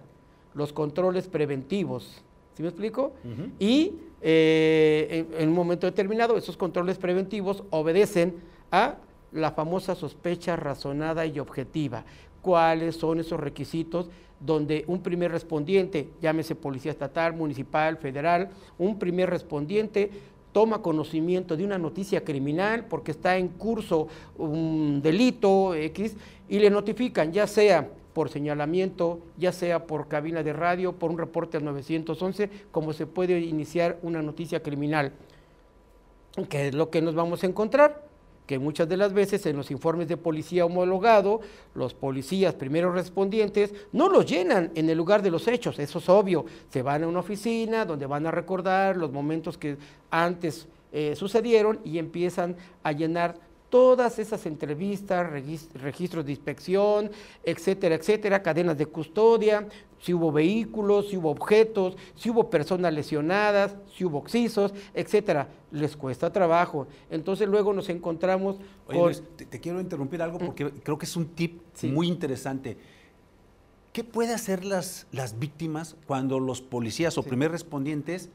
[0.55, 2.23] los controles preventivos,
[2.55, 3.13] ¿sí me explico?
[3.59, 8.37] Y eh, en un momento determinado esos controles preventivos obedecen
[8.71, 8.97] a
[9.33, 12.05] la famosa sospecha razonada y objetiva.
[12.43, 19.29] ¿Cuáles son esos requisitos donde un primer respondiente, llámese policía estatal, municipal, federal, un primer
[19.29, 20.11] respondiente
[20.53, 26.17] toma conocimiento de una noticia criminal porque está en curso un delito X
[26.49, 31.19] y le notifican, ya sea por señalamiento, ya sea por cabina de radio, por un
[31.19, 35.13] reporte al 911, como se puede iniciar una noticia criminal.
[36.49, 38.10] ¿Qué es lo que nos vamos a encontrar?
[38.51, 41.41] Que muchas de las veces en los informes de policía homologado,
[41.73, 46.09] los policías primeros respondientes no los llenan en el lugar de los hechos, eso es
[46.09, 46.45] obvio.
[46.69, 49.77] Se van a una oficina donde van a recordar los momentos que
[50.11, 53.37] antes eh, sucedieron y empiezan a llenar
[53.71, 55.31] todas esas entrevistas,
[55.75, 57.11] registros de inspección,
[57.45, 59.67] etcétera, etcétera, cadenas de custodia,
[60.01, 65.49] si hubo vehículos, si hubo objetos, si hubo personas lesionadas, si hubo oxisos, etcétera.
[65.71, 66.89] Les cuesta trabajo.
[67.11, 68.57] Entonces luego nos encontramos
[68.87, 69.13] con...
[69.37, 72.77] te, quiero interrumpir algo porque creo que es un tip muy interesante.
[73.93, 78.31] ¿Qué puede hacer las, las víctimas cuando los policías o primer respondientes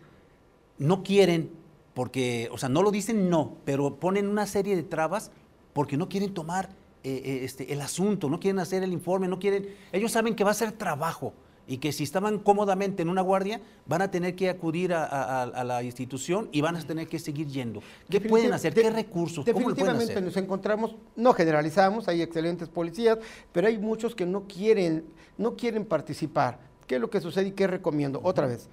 [0.78, 1.50] no quieren
[1.95, 5.31] porque, o sea, no lo dicen no, pero ponen una serie de trabas
[5.73, 6.69] porque no quieren tomar
[7.03, 10.43] eh, eh, este, el asunto, no quieren hacer el informe, no quieren, ellos saben que
[10.43, 11.34] va a ser trabajo
[11.67, 15.84] y que si estaban cómodamente en una guardia van a tener que acudir a, la
[15.84, 17.81] institución y van a tener que seguir yendo.
[18.10, 18.73] ¿Qué pueden hacer?
[18.73, 19.45] ¿Qué recursos?
[19.45, 23.19] Definitivamente nos encontramos, no generalizamos, hay excelentes policías,
[23.51, 25.05] pero hay muchos que no quieren,
[25.38, 26.60] no quieren participar.
[26.86, 28.19] ¿Qué es lo que sucede y qué recomiendo?
[28.21, 28.67] Otra vez,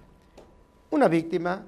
[0.90, 1.64] una víctima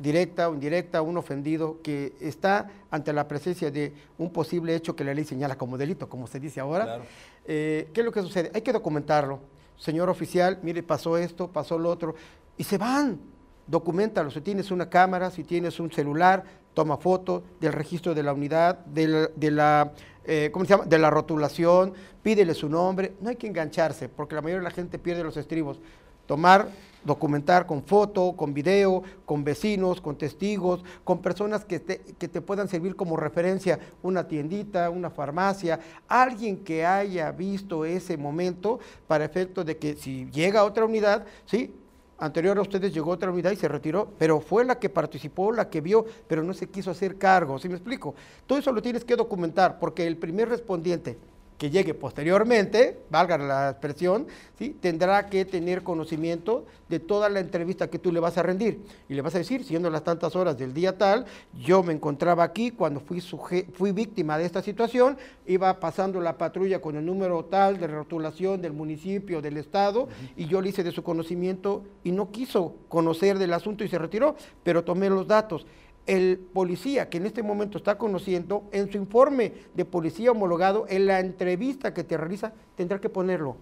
[0.00, 5.04] directa o indirecta, un ofendido que está ante la presencia de un posible hecho que
[5.04, 7.02] la ley señala como delito, como se dice ahora,
[7.46, 8.50] eh, ¿qué es lo que sucede?
[8.54, 9.40] Hay que documentarlo.
[9.76, 12.14] Señor oficial, mire, pasó esto, pasó lo otro,
[12.56, 13.18] y se van.
[13.66, 18.32] Documentalo, si tienes una cámara, si tienes un celular, toma foto del registro de la
[18.32, 19.92] unidad, de la,
[20.24, 20.86] eh, ¿cómo se llama?
[20.86, 23.14] de la rotulación, pídele su nombre.
[23.20, 25.78] No hay que engancharse, porque la mayoría de la gente pierde los estribos.
[26.26, 26.68] Tomar
[27.04, 32.40] documentar con foto, con video, con vecinos, con testigos, con personas que te, que te
[32.40, 39.24] puedan servir como referencia, una tiendita, una farmacia, alguien que haya visto ese momento para
[39.24, 41.74] efecto de que si llega a otra unidad, ¿sí?
[42.18, 45.70] Anterior a ustedes llegó otra unidad y se retiró, pero fue la que participó, la
[45.70, 48.14] que vio, pero no se quiso hacer cargo, ¿sí me explico?
[48.46, 51.16] Todo eso lo tienes que documentar porque el primer respondiente
[51.60, 54.26] que llegue posteriormente, valga la expresión,
[54.58, 54.74] ¿sí?
[54.80, 58.80] tendrá que tener conocimiento de toda la entrevista que tú le vas a rendir.
[59.10, 61.26] Y le vas a decir, siendo las tantas horas del día tal,
[61.62, 66.80] yo me encontraba aquí cuando fui, fui víctima de esta situación, iba pasando la patrulla
[66.80, 70.92] con el número tal de rotulación del municipio, del estado, y yo le hice de
[70.92, 75.66] su conocimiento y no quiso conocer del asunto y se retiró, pero tomé los datos
[76.06, 81.06] el policía que en este momento está conociendo, en su informe de policía homologado, en
[81.06, 83.56] la entrevista que te realiza, tendrá que ponerlo.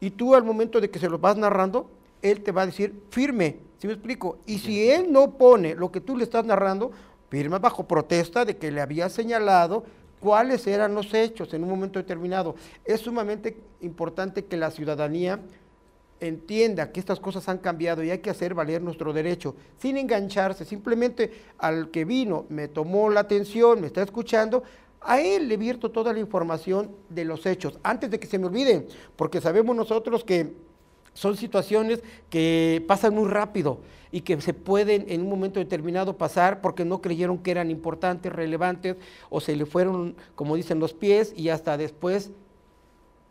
[0.00, 1.90] Y tú al momento de que se lo vas narrando,
[2.22, 4.38] él te va a decir firme, ¿sí me explico?
[4.46, 6.90] Y si él no pone lo que tú le estás narrando,
[7.28, 9.84] firma bajo protesta de que le había señalado
[10.20, 12.54] cuáles eran los hechos en un momento determinado.
[12.84, 15.40] Es sumamente importante que la ciudadanía
[16.20, 20.64] entienda que estas cosas han cambiado y hay que hacer valer nuestro derecho, sin engancharse,
[20.64, 24.62] simplemente al que vino, me tomó la atención, me está escuchando,
[25.00, 28.46] a él le vierto toda la información de los hechos, antes de que se me
[28.46, 30.52] olviden, porque sabemos nosotros que
[31.12, 36.60] son situaciones que pasan muy rápido y que se pueden en un momento determinado pasar
[36.60, 38.96] porque no creyeron que eran importantes, relevantes,
[39.30, 42.30] o se le fueron, como dicen, los pies y hasta después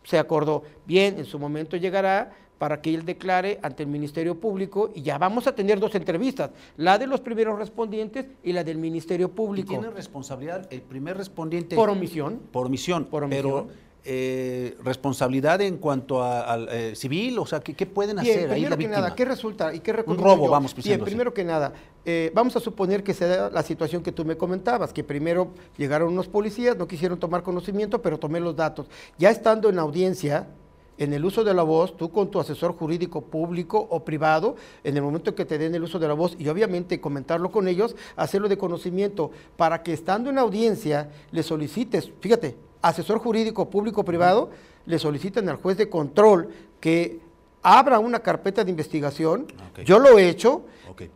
[0.04, 0.64] se acordó.
[0.86, 5.18] Bien, en su momento llegará, para que él declare ante el Ministerio Público y ya
[5.18, 9.74] vamos a tener dos entrevistas, la de los primeros respondientes y la del Ministerio Público.
[9.74, 11.76] ¿Y tiene responsabilidad el primer respondiente?
[11.76, 12.42] Por omisión.
[12.52, 13.06] Por omisión.
[13.06, 13.44] Por omisión.
[13.44, 13.68] Pero
[14.08, 18.88] eh, responsabilidad en cuanto al eh, civil, o sea, ¿qué, pueden hacer ahí la que
[18.88, 21.74] nada, ¿qué resulta y qué Un robo, vamos Bien, primero que nada,
[22.06, 26.14] eh, vamos a suponer que sea la situación que tú me comentabas, que primero llegaron
[26.14, 28.86] unos policías, no quisieron tomar conocimiento, pero tomé los datos.
[29.18, 30.50] Ya estando en audiencia,
[30.98, 34.96] en el uso de la voz, tú con tu asesor jurídico público o privado, en
[34.96, 37.96] el momento que te den el uso de la voz y obviamente comentarlo con ellos,
[38.16, 44.06] hacerlo de conocimiento para que estando en audiencia le solicites, fíjate, asesor jurídico público o
[44.06, 44.50] privado,
[44.86, 47.20] le soliciten al juez de control que
[47.64, 49.48] abra una carpeta de investigación.
[49.84, 50.66] Yo lo he hecho.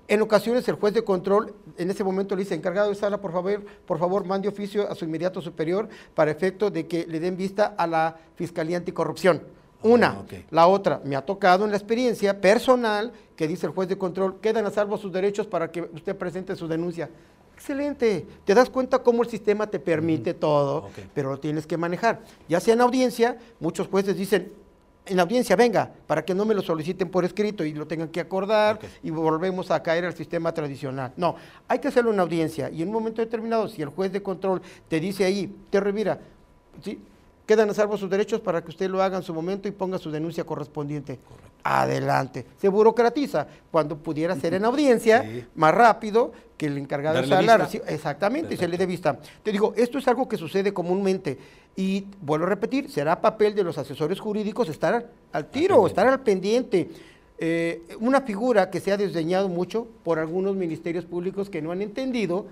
[0.07, 3.31] En ocasiones el juez de control en ese momento le dice, encargado de sala, por
[3.31, 7.37] favor, por favor, mande oficio a su inmediato superior para efecto de que le den
[7.37, 9.41] vista a la Fiscalía Anticorrupción.
[9.81, 10.07] Una.
[10.07, 13.97] Ah, la otra, me ha tocado en la experiencia personal que dice el juez de
[13.97, 17.09] control, quedan a salvo sus derechos para que usted presente su denuncia.
[17.55, 18.25] Excelente.
[18.45, 22.21] Te das cuenta cómo el sistema te permite todo, pero lo tienes que manejar.
[22.47, 24.51] Ya sea en audiencia, muchos jueces dicen,
[25.05, 28.19] en audiencia, venga, para que no me lo soliciten por escrito y lo tengan que
[28.19, 31.13] acordar y volvemos a caer al sistema tradicional.
[31.17, 31.35] No,
[31.67, 34.61] hay que hacerlo en audiencia y en un momento determinado, si el juez de control
[34.87, 36.19] te dice ahí, te revira,
[36.83, 36.99] ¿sí?
[37.49, 39.97] Quedan a salvo sus derechos para que usted lo haga en su momento y ponga
[39.97, 41.17] su denuncia correspondiente.
[41.63, 42.45] Adelante.
[42.61, 45.45] Se burocratiza cuando pudiera ser en audiencia Sí.
[45.55, 47.79] más rápido que el encargado de Darle sala vista.
[47.85, 49.17] reci- Exactamente, y se le dé vista.
[49.41, 51.39] Te digo, esto es algo que sucede comúnmente
[51.75, 56.19] y vuelvo a repetir, será papel de los asesores jurídicos estar al tiro, estar al
[56.21, 56.87] pendiente.
[57.39, 61.81] Eh, una figura que se ha desdeñado mucho por algunos ministerios públicos que no han
[61.81, 62.45] entendido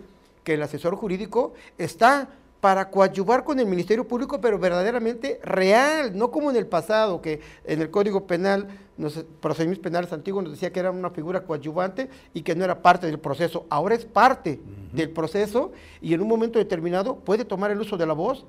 [0.44, 2.30] que el asesor jurídico está
[2.68, 7.40] para coadyuvar con el Ministerio Público, pero verdaderamente real, no como en el pasado, que
[7.64, 12.10] en el Código Penal, nos, procedimientos penales antiguos nos decía que era una figura coadyuvante
[12.34, 13.66] y que no era parte del proceso.
[13.70, 14.60] Ahora es parte
[14.92, 18.46] del proceso y en un momento determinado puede tomar el uso de la voz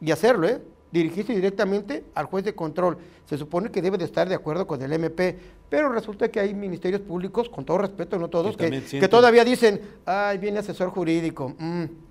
[0.00, 0.62] y hacerlo, ¿eh?
[0.90, 2.96] dirigirse directamente al juez de control.
[3.26, 6.54] Se supone que debe de estar de acuerdo con el MP, pero resulta que hay
[6.54, 11.54] ministerios públicos, con todo respeto, no todos, Que todavía dicen, ay, viene asesor jurídico.
[11.58, 12.05] mm".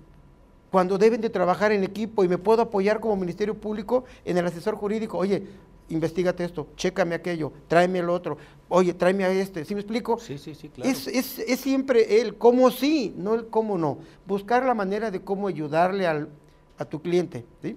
[0.76, 4.44] Cuando deben de trabajar en equipo y me puedo apoyar como ministerio público en el
[4.46, 5.42] asesor jurídico, oye,
[5.88, 8.36] investigate esto, chécame aquello, tráeme el otro,
[8.68, 10.18] oye, tráeme a este, ¿sí me explico?
[10.18, 10.90] Sí, sí, sí, claro.
[10.90, 14.00] Es, es- es siempre el cómo sí, no el cómo no.
[14.26, 16.28] Buscar la manera de cómo ayudarle al,
[16.76, 17.74] a tu cliente, ¿sí?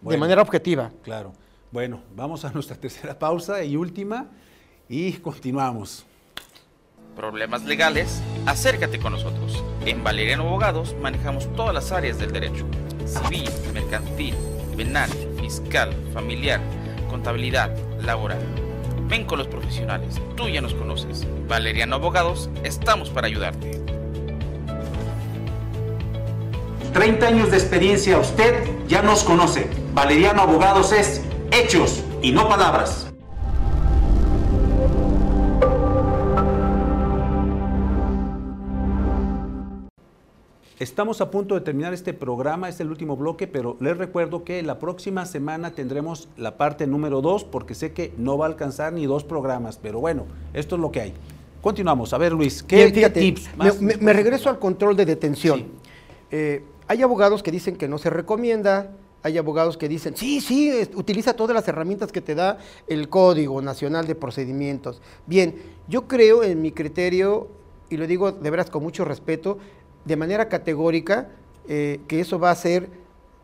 [0.00, 0.90] De manera objetiva.
[1.04, 1.32] Claro.
[1.70, 4.32] Bueno, vamos a nuestra tercera pausa y última
[4.88, 6.04] y continuamos.
[7.16, 9.64] Problemas legales, acércate con nosotros.
[9.86, 12.66] En Valeriano Abogados manejamos todas las áreas del derecho.
[13.06, 14.34] Civil, mercantil,
[14.76, 15.08] penal,
[15.40, 16.60] fiscal, familiar,
[17.08, 18.42] contabilidad, laboral.
[19.08, 21.26] Ven con los profesionales, tú ya nos conoces.
[21.48, 23.80] Valeriano Abogados, estamos para ayudarte.
[26.92, 29.70] 30 años de experiencia, usted ya nos conoce.
[29.94, 33.05] Valeriano Abogados es hechos y no palabras.
[40.78, 44.62] Estamos a punto de terminar este programa, es el último bloque, pero les recuerdo que
[44.62, 48.92] la próxima semana tendremos la parte número 2, porque sé que no va a alcanzar
[48.92, 51.14] ni dos programas, pero bueno, esto es lo que hay.
[51.62, 52.12] Continuamos.
[52.12, 53.80] A ver, Luis, ¿qué, Bien, qué fíjate, tips me, más?
[53.80, 55.60] me- me regreso al control de detención.
[55.60, 55.66] Sí.
[56.30, 58.90] Eh, hay abogados que dicen que no se recomienda,
[59.22, 63.08] hay abogados que dicen, sí, sí, es- utiliza todas las herramientas que te da el
[63.08, 65.00] Código Nacional de Procedimientos.
[65.26, 65.54] Bien,
[65.88, 67.48] yo creo en mi criterio,
[67.88, 69.56] y lo digo de veras con mucho respeto,
[70.06, 71.28] de manera categórica,
[71.68, 72.88] eh, que eso va a ser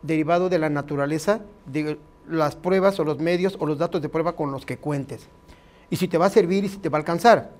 [0.01, 4.35] derivado de la naturaleza de las pruebas o los medios o los datos de prueba
[4.35, 5.27] con los que cuentes.
[5.89, 7.51] Y si te va a servir y si te va a alcanzar.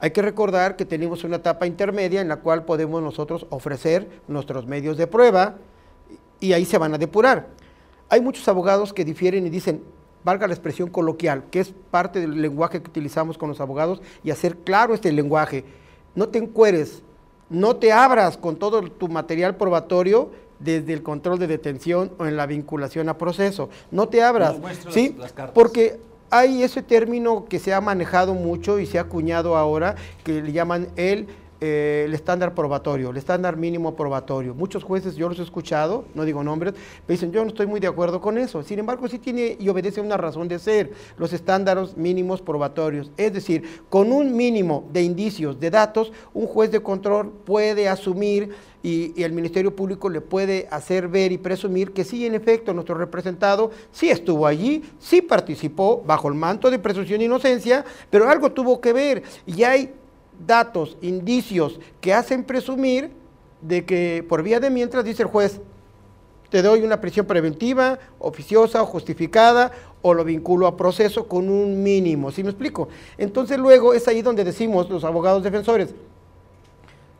[0.00, 4.66] Hay que recordar que tenemos una etapa intermedia en la cual podemos nosotros ofrecer nuestros
[4.66, 5.56] medios de prueba
[6.38, 7.48] y ahí se van a depurar.
[8.08, 9.82] Hay muchos abogados que difieren y dicen,
[10.22, 14.30] valga la expresión coloquial, que es parte del lenguaje que utilizamos con los abogados y
[14.30, 15.64] hacer claro este lenguaje.
[16.14, 17.02] No te encueres,
[17.50, 22.36] no te abras con todo tu material probatorio desde el control de detención o en
[22.36, 23.68] la vinculación a proceso.
[23.90, 24.56] No te abras,
[24.90, 25.10] ¿sí?
[25.10, 25.54] las- las cartas.
[25.54, 30.42] Porque hay ese término que se ha manejado mucho y se ha acuñado ahora, que
[30.42, 31.28] le llaman el,
[31.60, 34.54] eh, el estándar probatorio, el estándar mínimo probatorio.
[34.54, 36.74] Muchos jueces, yo los he escuchado, no digo nombres,
[37.06, 38.62] me dicen, yo no estoy muy de acuerdo con eso.
[38.62, 43.10] Sin embargo, sí tiene y obedece una razón de ser, los estándares mínimos probatorios.
[43.16, 48.54] Es decir, con un mínimo de indicios, de datos, un juez de control puede asumir
[48.80, 52.72] y, y el Ministerio Público le puede hacer ver y presumir que sí, en efecto,
[52.72, 58.28] nuestro representado sí estuvo allí, sí participó bajo el manto de presunción de inocencia, pero
[58.28, 59.24] algo tuvo que ver.
[59.44, 59.92] Y hay
[60.46, 63.10] datos, indicios que hacen presumir
[63.60, 65.60] de que por vía de mientras, dice el juez,
[66.50, 71.82] te doy una prisión preventiva, oficiosa o justificada, o lo vinculo a proceso con un
[71.82, 72.30] mínimo.
[72.30, 72.88] ¿Sí me explico?
[73.18, 75.94] Entonces luego es ahí donde decimos los abogados defensores,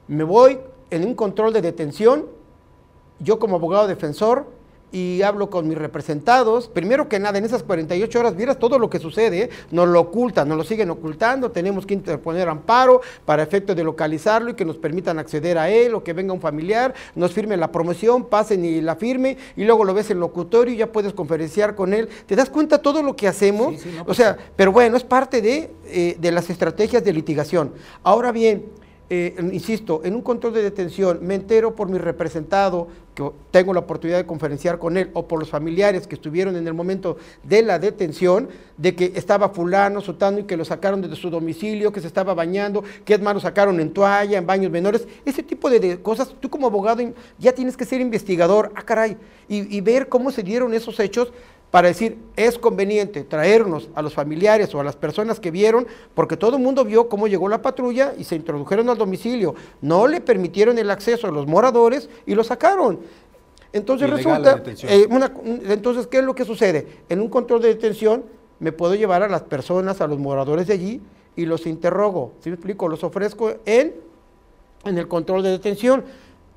[0.07, 0.59] me voy
[0.91, 2.27] en un control de detención,
[3.19, 4.47] yo como abogado defensor,
[4.91, 6.69] y hablo con mis representados.
[6.69, 9.51] Primero que nada, en esas 48 horas vieras todo lo que sucede, ¿eh?
[9.71, 14.51] nos lo ocultan, nos lo siguen ocultando, tenemos que interponer amparo para efecto de localizarlo
[14.51, 17.71] y que nos permitan acceder a él o que venga un familiar, nos firme la
[17.71, 21.75] promoción, pasen y la firme y luego lo ves en locutorio y ya puedes conferenciar
[21.75, 22.09] con él.
[22.27, 23.75] ¿Te das cuenta todo lo que hacemos?
[23.75, 27.05] Sí, sí, no, o pues sea, pero bueno, es parte de, eh, de las estrategias
[27.05, 27.73] de litigación.
[28.03, 28.67] Ahora bien,
[29.11, 32.89] eh, insisto, en un control de detención me entero por mi representado,
[33.19, 36.69] que tengo la oportunidad de conferenciar con él, o por los familiares que estuvieron en
[36.69, 41.17] el momento de la detención, de que estaba fulano, sotano, y que lo sacaron desde
[41.17, 44.71] su domicilio, que se estaba bañando, que es más lo sacaron en toalla, en baños
[44.71, 47.03] menores, ese tipo de, cosas, tú como abogado
[47.39, 49.17] ya tienes que ser investigador, ah caray,
[49.49, 51.33] y ver cómo se dieron esos hechos
[51.71, 56.37] para decir, es conveniente traernos a los familiares o a las personas que vieron, porque
[56.37, 59.55] todo el mundo vio cómo llegó la patrulla y se introdujeron al domicilio.
[59.83, 63.01] No le permitieron el acceso a los moradores y lo sacaron.
[63.73, 64.55] Entonces resulta,
[64.91, 65.31] eh, una-
[65.71, 66.87] entonces, ¿qué es lo que sucede?
[67.11, 68.25] En un control de detención
[68.61, 71.03] me puedo llevar a las personas, a los moradores de allí
[71.37, 72.89] y los interrogo, ¿sí me explico?
[72.89, 73.95] Los ofrezco en,
[74.85, 76.03] en el control de detención.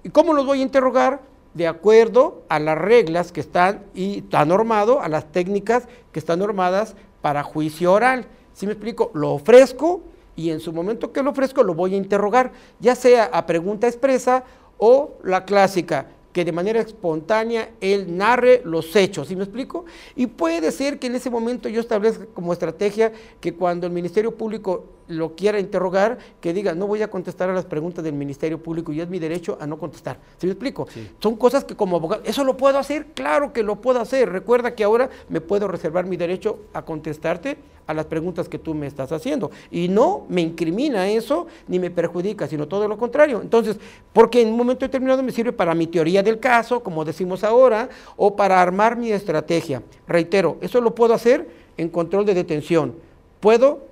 [0.03, 1.19] ¿Y cómo los voy a interrogar?
[1.53, 6.39] De acuerdo a las reglas que están y está normado, a las técnicas que están
[6.39, 8.25] normadas para juicio oral.
[8.53, 9.11] ¿Sí me explico?
[9.13, 10.01] Lo ofrezco
[10.35, 13.87] y en su momento que lo ofrezco lo voy a interrogar, ya sea a pregunta
[13.87, 14.43] expresa
[14.77, 19.85] o la clásica, que de manera espontánea él narre los hechos, ¿sí me explico?
[20.15, 24.35] Y puede ser que en ese momento yo establezca como estrategia que cuando el Ministerio
[24.35, 28.61] Público lo quiera interrogar, que diga, no voy a contestar a las preguntas del Ministerio
[28.61, 30.19] Público y es mi derecho a no contestar.
[30.37, 30.87] ¿Sí me explico?
[31.19, 33.07] Son cosas que como abogado, ¿eso lo puedo hacer?
[33.13, 34.29] Claro que lo puedo hacer.
[34.29, 37.57] Recuerda que ahora me puedo reservar mi derecho a contestarte
[37.87, 39.51] a las preguntas que tú me estás haciendo.
[39.69, 43.41] Y no me incrimina eso ni me perjudica, sino todo lo contrario.
[43.41, 43.77] Entonces,
[44.13, 47.89] porque en un momento determinado me sirve para mi teoría del caso, como decimos ahora,
[48.15, 49.83] o para armar mi estrategia.
[50.07, 51.47] Reitero, eso lo puedo hacer
[51.77, 52.95] en control de detención.
[53.39, 53.90] Puedo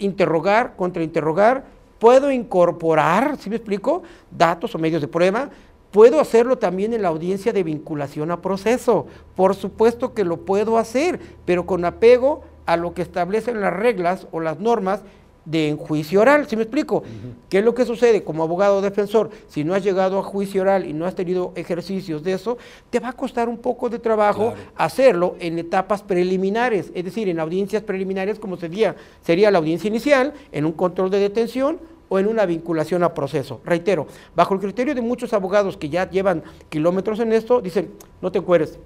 [0.00, 1.64] interrogar, contrainterrogar,
[1.98, 4.02] puedo incorporar, ¿sí me explico?
[4.30, 5.50] Datos o medios de prueba.
[5.92, 9.06] Puedo hacerlo también en la audiencia de vinculación a proceso.
[9.36, 14.26] Por supuesto que lo puedo hacer, pero con apego a lo que establecen las reglas
[14.32, 15.02] o las normas
[15.44, 17.02] de juicio oral, ¿sí me explico?
[17.48, 19.30] ¿Qué es lo que sucede como abogado defensor?
[19.48, 22.58] Si no has llegado a juicio oral y no has tenido ejercicios de eso,
[22.90, 24.70] te va a costar un poco de trabajo Claro.
[24.76, 30.34] hacerlo en etapas preliminares, es decir, en audiencias preliminares como sería, sería la audiencia inicial,
[30.52, 31.78] en un control de detención
[32.08, 33.60] o en una vinculación a proceso.
[33.64, 38.32] Reitero, bajo el criterio de muchos abogados que ya llevan kilómetros en esto, dicen, no
[38.32, 38.78] te encueres,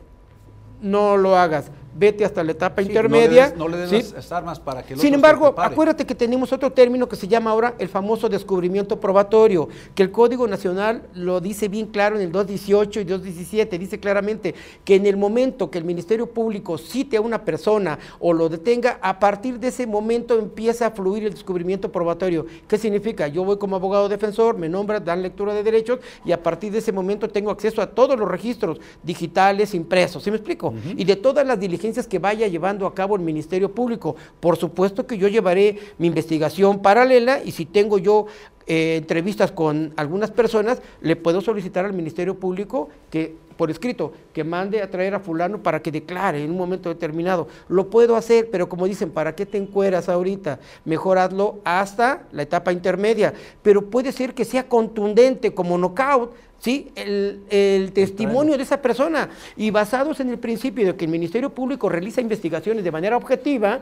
[0.80, 3.54] no lo hagas, vete hasta la etapa Sí, intermedia.
[3.56, 4.12] No le des, no ¿sí?
[4.14, 7.74] las armas para que Sin embargo, acuérdate que tenemos otro término que se llama ahora
[7.78, 13.00] el famoso descubrimiento probatorio, que el Código Nacional lo dice bien claro en el 218
[13.00, 17.44] y 217, dice claramente que en el momento que el Ministerio Público cite a una
[17.44, 22.46] persona o lo detenga, a partir de ese momento empieza a fluir el descubrimiento probatorio.
[22.66, 23.28] ¿Qué significa?
[23.28, 26.78] Yo voy como abogado defensor, me nombran, dan lectura de derechos y a partir de
[26.78, 30.74] ese momento tengo acceso a todos los registros digitales, impresos, ¿sí me explico?
[30.96, 34.16] Y de todas las diligencias que vaya llevando a cabo el Ministerio Público.
[34.40, 38.26] Por supuesto que yo llevaré mi investigación paralela y si tengo yo
[38.66, 44.44] eh, entrevistas con algunas personas, le puedo solicitar al Ministerio Público que por escrito, que
[44.44, 47.48] mande a traer a fulano para que declare en un momento determinado.
[47.68, 50.58] Lo puedo hacer, pero como dicen, ¿para qué te encueras ahorita?
[50.84, 53.32] Mejor hazlo hasta la etapa intermedia.
[53.62, 56.90] Pero puede ser que sea contundente como knockout, ¿sí?
[56.94, 59.28] El, el testimonio de esa persona.
[59.56, 63.80] Y basados en el principio de que el Ministerio Público realiza investigaciones de manera objetiva,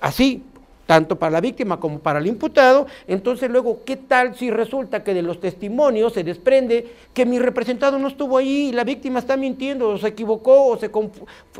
[0.00, 0.42] así,
[0.90, 5.14] tanto para la víctima como para el imputado, entonces luego, ¿qué tal si resulta que
[5.14, 6.84] de los testimonios se desprende
[7.14, 10.76] que mi representado no estuvo ahí y la víctima está mintiendo, o se equivocó, o
[10.76, 10.90] se,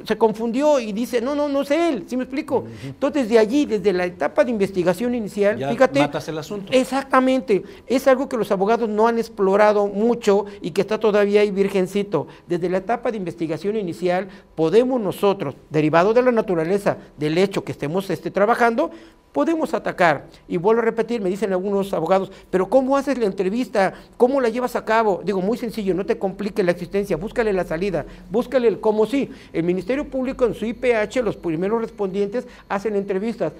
[0.02, 2.64] se confundió y dice, no, no, no es él, ¿sí me explico?
[2.84, 6.72] Entonces, de allí, desde la etapa de investigación inicial, Ya fíjate, matas el asunto.
[6.72, 11.52] Exactamente, es algo que los abogados no han explorado mucho y que está todavía ahí
[11.52, 12.26] virgencito.
[12.48, 14.26] Desde la etapa de investigación inicial
[14.56, 18.90] podemos nosotros, derivado de la naturaleza del hecho que estemos este, trabajando,
[19.32, 20.26] podemos atacar.
[20.48, 23.94] Y vuelvo a repetir, me dicen algunos abogados, pero ¿cómo haces la entrevista?
[24.16, 25.20] ¿Cómo la llevas a cabo?
[25.24, 29.30] Digo, muy sencillo, no te complique la existencia, búscale la salida, búscale el cómo sí.
[29.52, 33.52] El Ministerio Público en su IPH, los primeros respondientes, hacen entrevistas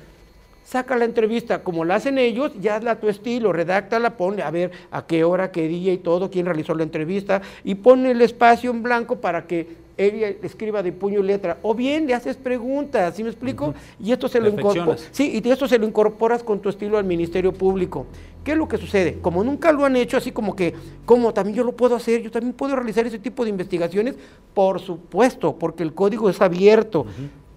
[0.71, 4.53] saca la entrevista como la hacen ellos, ya hazla a tu estilo, redáctala, ponle a
[4.53, 8.23] ver a qué hora, qué día y todo, quién realizó la entrevista, y pone el
[8.23, 9.67] espacio en blanco para que
[9.97, 11.59] ella escriba de puño y letra.
[11.63, 13.75] O bien le haces preguntas, ¿sí me explico?
[13.99, 15.09] Y esto se lo incorporas.
[15.11, 18.07] Sí, y esto se lo incorporas con tu estilo al Ministerio Público.
[18.45, 19.19] ¿Qué es lo que sucede?
[19.21, 20.73] Como nunca lo han hecho, así como que,
[21.05, 24.15] como también yo lo puedo hacer, yo también puedo realizar ese tipo de investigaciones,
[24.55, 27.07] por supuesto, porque el código es abierto.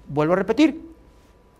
[0.09, 0.92] Vuelvo a repetir,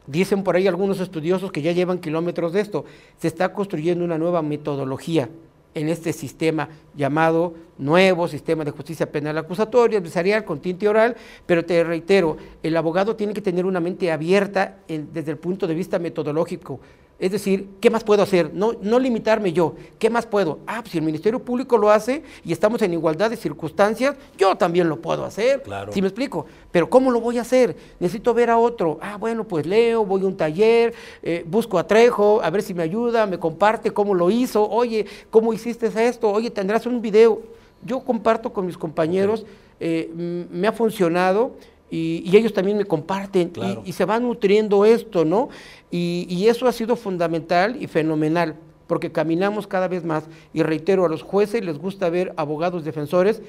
[0.08, 2.86] Dicen por ahí algunos estudiosos que ya llevan kilómetros de esto.
[3.18, 5.30] Se está construyendo una nueva metodología
[5.74, 11.66] en este sistema llamado nuevo sistema de justicia penal acusatoria, adversarial, con tinte oral, pero
[11.66, 16.00] te reitero, el abogado tiene que tener una mente abierta desde el punto de vista
[16.00, 16.80] metodológico.
[17.20, 18.54] Es decir, ¿qué más puedo hacer?
[18.54, 19.76] No, no limitarme yo.
[20.00, 20.60] ¿Qué más puedo?
[20.68, 24.56] Ah, pues si el Ministerio Público lo hace y estamos en igualdad de circunstancias, yo
[24.56, 25.62] también lo puedo hacer.
[25.62, 25.94] Claro.
[25.94, 26.46] ¿Sí me explico?
[26.72, 27.78] Pero ¿cómo lo voy a hacer?
[28.00, 28.98] Necesito ver a otro.
[29.02, 32.74] Ah, bueno, pues leo, voy a un taller, eh, busco a Trejo, a ver si
[32.74, 34.68] me ayuda, me comparte cómo lo hizo.
[34.68, 36.30] Oye, ¿cómo hiciste esto?
[36.30, 37.42] Oye, tendrás un video.
[37.86, 39.46] Yo comparto con mis compañeros,
[39.80, 40.10] eh,
[40.50, 41.56] me ha funcionado
[41.92, 43.84] y, y ellos también me comparten y- Claro.
[43.86, 45.50] y, se va nutriendo esto, ¿no?
[45.92, 48.56] Y, y eso ha sido fundamental y fenomenal,
[48.88, 50.24] porque caminamos cada vez más.
[50.54, 53.42] Y reitero, a los jueces les gusta ver abogados defensores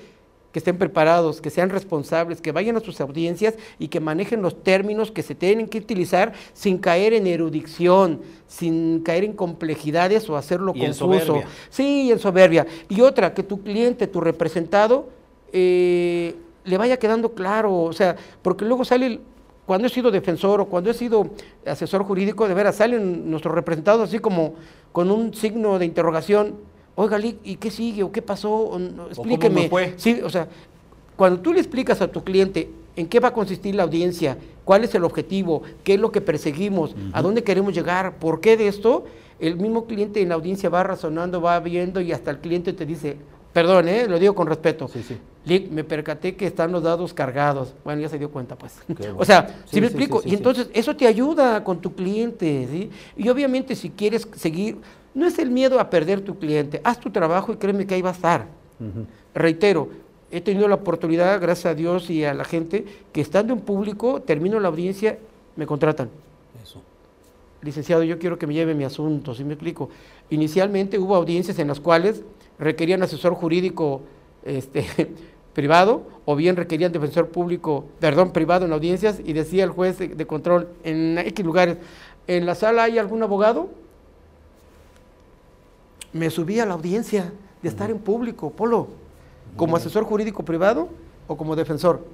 [0.53, 4.63] que estén preparados, que sean responsables, que vayan a sus audiencias y que manejen los
[4.63, 10.37] términos que se tienen que utilizar sin caer en erudición, sin caer en complejidades o
[10.37, 11.25] hacerlo en confuso.
[11.25, 11.49] soberbia.
[11.71, 12.67] Sí, en soberbia.
[12.89, 15.09] Y otra, que tu cliente, tu representado,
[15.53, 19.21] eh, le vaya quedando claro, o sea, porque luego sale,
[19.67, 21.31] cuando he sido defensor o cuando he sido
[21.67, 24.55] asesor jurídico, de veras salen nuestros representados así como
[24.93, 26.55] con un signo de interrogación.
[26.97, 28.03] Oiga, ¿y qué sigue?
[28.05, 28.53] ¿O qué pasó?
[28.53, 29.63] O no, cómo explíqueme.
[29.63, 29.95] me fue?
[29.97, 30.49] Sí, o sea,
[31.17, 34.85] cuando tú le explicas a tu cliente en qué va a consistir la audiencia, cuál
[34.85, 38.69] es el objetivo, qué es lo que perseguimos, a dónde queremos llegar, por qué de
[38.69, 39.05] esto,
[39.41, 42.87] el mismo cliente en la audiencia va razonando, va viendo y hasta el cliente te
[42.87, 43.17] dice,
[43.53, 44.07] perdón, ¿eh?
[44.09, 44.89] lo digo con respeto.
[44.89, 45.19] Sí, sí.
[45.47, 47.75] Me percaté que están los dados cargados.
[47.85, 48.79] Bueno, ya se dio cuenta, pues.
[48.89, 49.17] bueno.
[49.19, 52.67] O sea, Sí, si me sí, explico, y entonces eso te ayuda con tu cliente,
[52.71, 52.91] ¿sí?
[53.17, 54.79] Y obviamente si quieres seguir,
[55.13, 58.03] no es el miedo a perder tu cliente, haz tu trabajo y créeme que ahí
[58.03, 58.47] va a estar.
[59.35, 59.89] Reitero,
[60.31, 64.23] he tenido la oportunidad, gracias a Dios y a la gente, que estando en público,
[64.23, 65.19] termino la audiencia,
[65.57, 66.09] me contratan.
[66.63, 66.81] Eso.
[67.63, 69.91] Licenciado, yo quiero que me lleve mi asunto, ¿sí me explico?
[70.31, 72.23] Inicialmente hubo audiencias en las cuales
[72.59, 74.03] requerían asesor jurídico
[74.45, 74.85] este,
[75.55, 80.09] privado o bien requerían defensor público, perdón, privado en audiencias y decía el juez de,
[80.09, 81.79] de control en X lugares,
[82.27, 83.69] ¿en la sala hay algún abogado?
[86.13, 87.33] Me subí a la audiencia
[87.63, 88.89] de estar en público, Polo,
[89.57, 90.89] como asesor jurídico privado
[91.27, 92.05] o como defensor.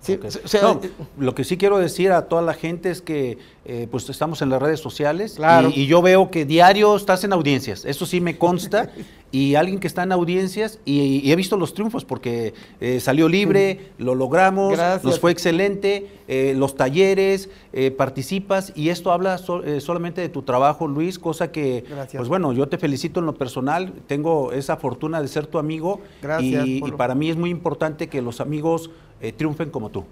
[0.00, 0.80] Sí, o sea, No,
[1.18, 4.50] lo que sí quiero decir a toda la gente es que eh, pues estamos en
[4.50, 5.70] las redes sociales Claro.
[5.74, 8.90] y, y yo veo que diario estás en audiencias, eso sí me consta,
[9.38, 13.28] y alguien que está en audiencias y, y he visto los triunfos porque eh, salió
[13.28, 15.04] libre, lo logramos, Gracias.
[15.04, 20.42] nos fue excelente, eh, los talleres, eh, participas y esto habla so- solamente de tu
[20.42, 22.18] trabajo, Luis, cosa que, Gracias.
[22.18, 26.00] pues bueno, yo te felicito en lo personal, tengo esa fortuna de ser tu amigo
[26.22, 28.90] Gracias, y, y para mí es muy importante que los amigos
[29.36, 30.04] triunfen como tú.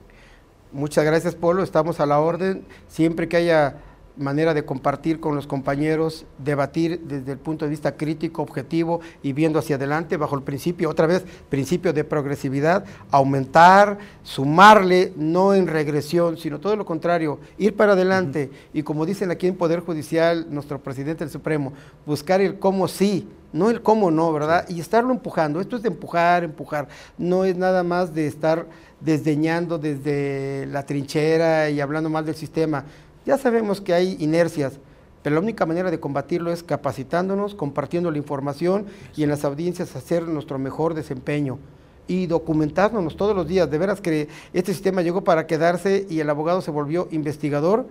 [0.72, 1.62] Muchas gracias, Polo.
[1.62, 2.64] Estamos a la orden.
[2.88, 3.76] Siempre que haya
[4.16, 9.32] manera de compartir con los compañeros, debatir desde el punto de vista crítico, objetivo y
[9.32, 15.66] viendo hacia adelante bajo el principio, otra vez, principio de progresividad, aumentar, sumarle, no en
[15.66, 20.46] regresión, sino todo lo contrario, ir para adelante y como dicen aquí en Poder Judicial,
[20.50, 21.72] nuestro presidente del Supremo,
[22.06, 24.68] buscar el cómo sí, no el cómo no, ¿verdad?
[24.68, 25.60] Y estarlo empujando.
[25.60, 26.88] Esto es de empujar, empujar.
[27.16, 28.66] No es nada más de estar
[29.00, 32.84] desdeñando desde la trinchera y hablando mal del sistema.
[33.26, 34.74] Ya sabemos que hay inercias,
[35.22, 39.96] pero la única manera de combatirlo es capacitándonos, compartiendo la información y en las audiencias
[39.96, 41.58] hacer nuestro mejor desempeño
[42.06, 43.70] y documentándonos todos los días.
[43.70, 47.86] De veras que este sistema llegó para quedarse y el abogado se volvió investigador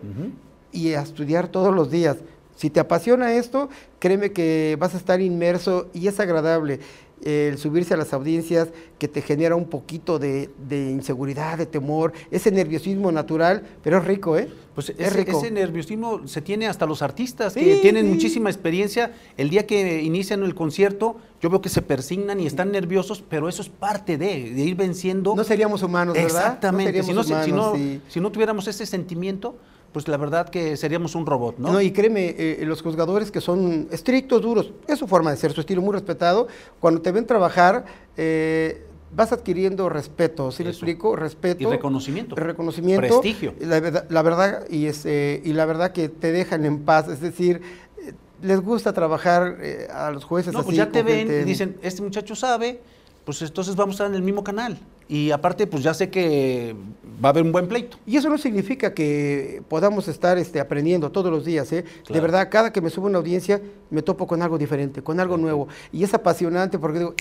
[0.72, 2.18] y a estudiar todos los días.
[2.56, 6.80] Si te apasiona esto, créeme que vas a estar inmerso y es agradable
[7.26, 8.70] el subirse a las audiencias
[9.00, 14.06] que te genera un poquito de, de inseguridad, de temor, ese nerviosismo natural, pero es
[14.06, 14.50] rico, ¿eh?
[14.76, 15.38] Pues es ese, rico.
[15.40, 18.12] ese nerviosismo se tiene hasta los artistas Sí, que tienen sí.
[18.14, 19.12] muchísima experiencia.
[19.38, 23.48] El día que inician el concierto, yo veo que se persignan y están nerviosos, pero
[23.50, 25.36] eso es parte de, de ir venciendo.
[25.36, 26.30] No seríamos humanos, ¿verdad?
[26.32, 26.98] Exactamente.
[27.14, 28.02] No si, no, si no- sí.
[28.08, 29.56] si no tuviéramos ese sentimiento,
[29.94, 31.72] pues la verdad que seríamos un robot, ¿no?
[31.74, 31.82] ¿no?
[31.82, 35.62] y créeme, eh, los juzgadores que son estrictos, duros, es su forma de ser, su
[35.62, 36.48] estilo muy respetado,
[36.80, 37.86] cuando te ven trabajar,
[38.18, 38.86] eh,
[39.16, 40.72] vas adquiriendo respeto, ¿sí Eso.
[40.72, 41.16] explico?
[41.16, 41.62] Respeto.
[41.64, 42.36] Y reconocimiento.
[42.36, 43.02] Reconocimiento.
[43.08, 43.54] Prestigio.
[43.60, 47.08] La, verdad- la verdad, y, es, eh, y la verdad que te dejan en paz,
[47.10, 47.62] es decir,
[48.04, 50.66] eh, les gusta trabajar eh, a los jueces No, así.
[50.66, 52.82] pues ya te ven y dicen, este muchacho sabe,
[53.26, 54.80] pues entonces vamos a estar en el mismo canal.
[55.08, 56.76] Y aparte, pues ya sé que
[57.24, 57.98] va a haber un buen pleito.
[58.06, 61.72] Y eso no significa que podamos estar este, aprendiendo todos los días.
[61.72, 61.86] ¿eh?
[62.10, 65.20] De verdad, cada que me subo a una audiencia me topo con algo diferente, con
[65.20, 65.68] algo nuevo.
[65.92, 67.16] Y es apasionante porque digo,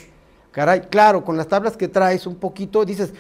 [0.53, 3.13] caray, claro, con las tablas que traes un poquito, dices,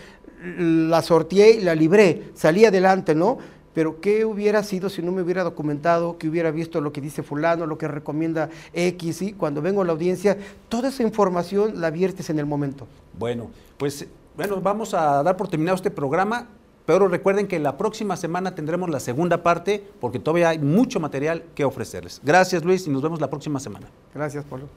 [0.59, 3.39] la sorteé y la libré, salí adelante, ¿no?
[3.75, 7.23] Pero ¿qué hubiera sido si no me hubiera documentado, que hubiera visto lo que dice
[7.23, 9.33] fulano, lo que recomienda X, ¿sí?
[9.33, 10.37] Cuando vengo a la audiencia,
[10.69, 12.87] toda esa información la viertes en el momento.
[13.19, 14.07] Bueno, pues
[14.37, 16.49] bueno, vamos a dar por terminado este programa,
[16.87, 21.45] pero recuerden que la próxima semana tendremos la segunda parte porque todavía hay mucho material
[21.55, 22.21] que ofrecerles.
[22.25, 23.89] Gracias Luis y nos vemos la próxima semana.
[24.15, 24.69] Gracias, Pablo.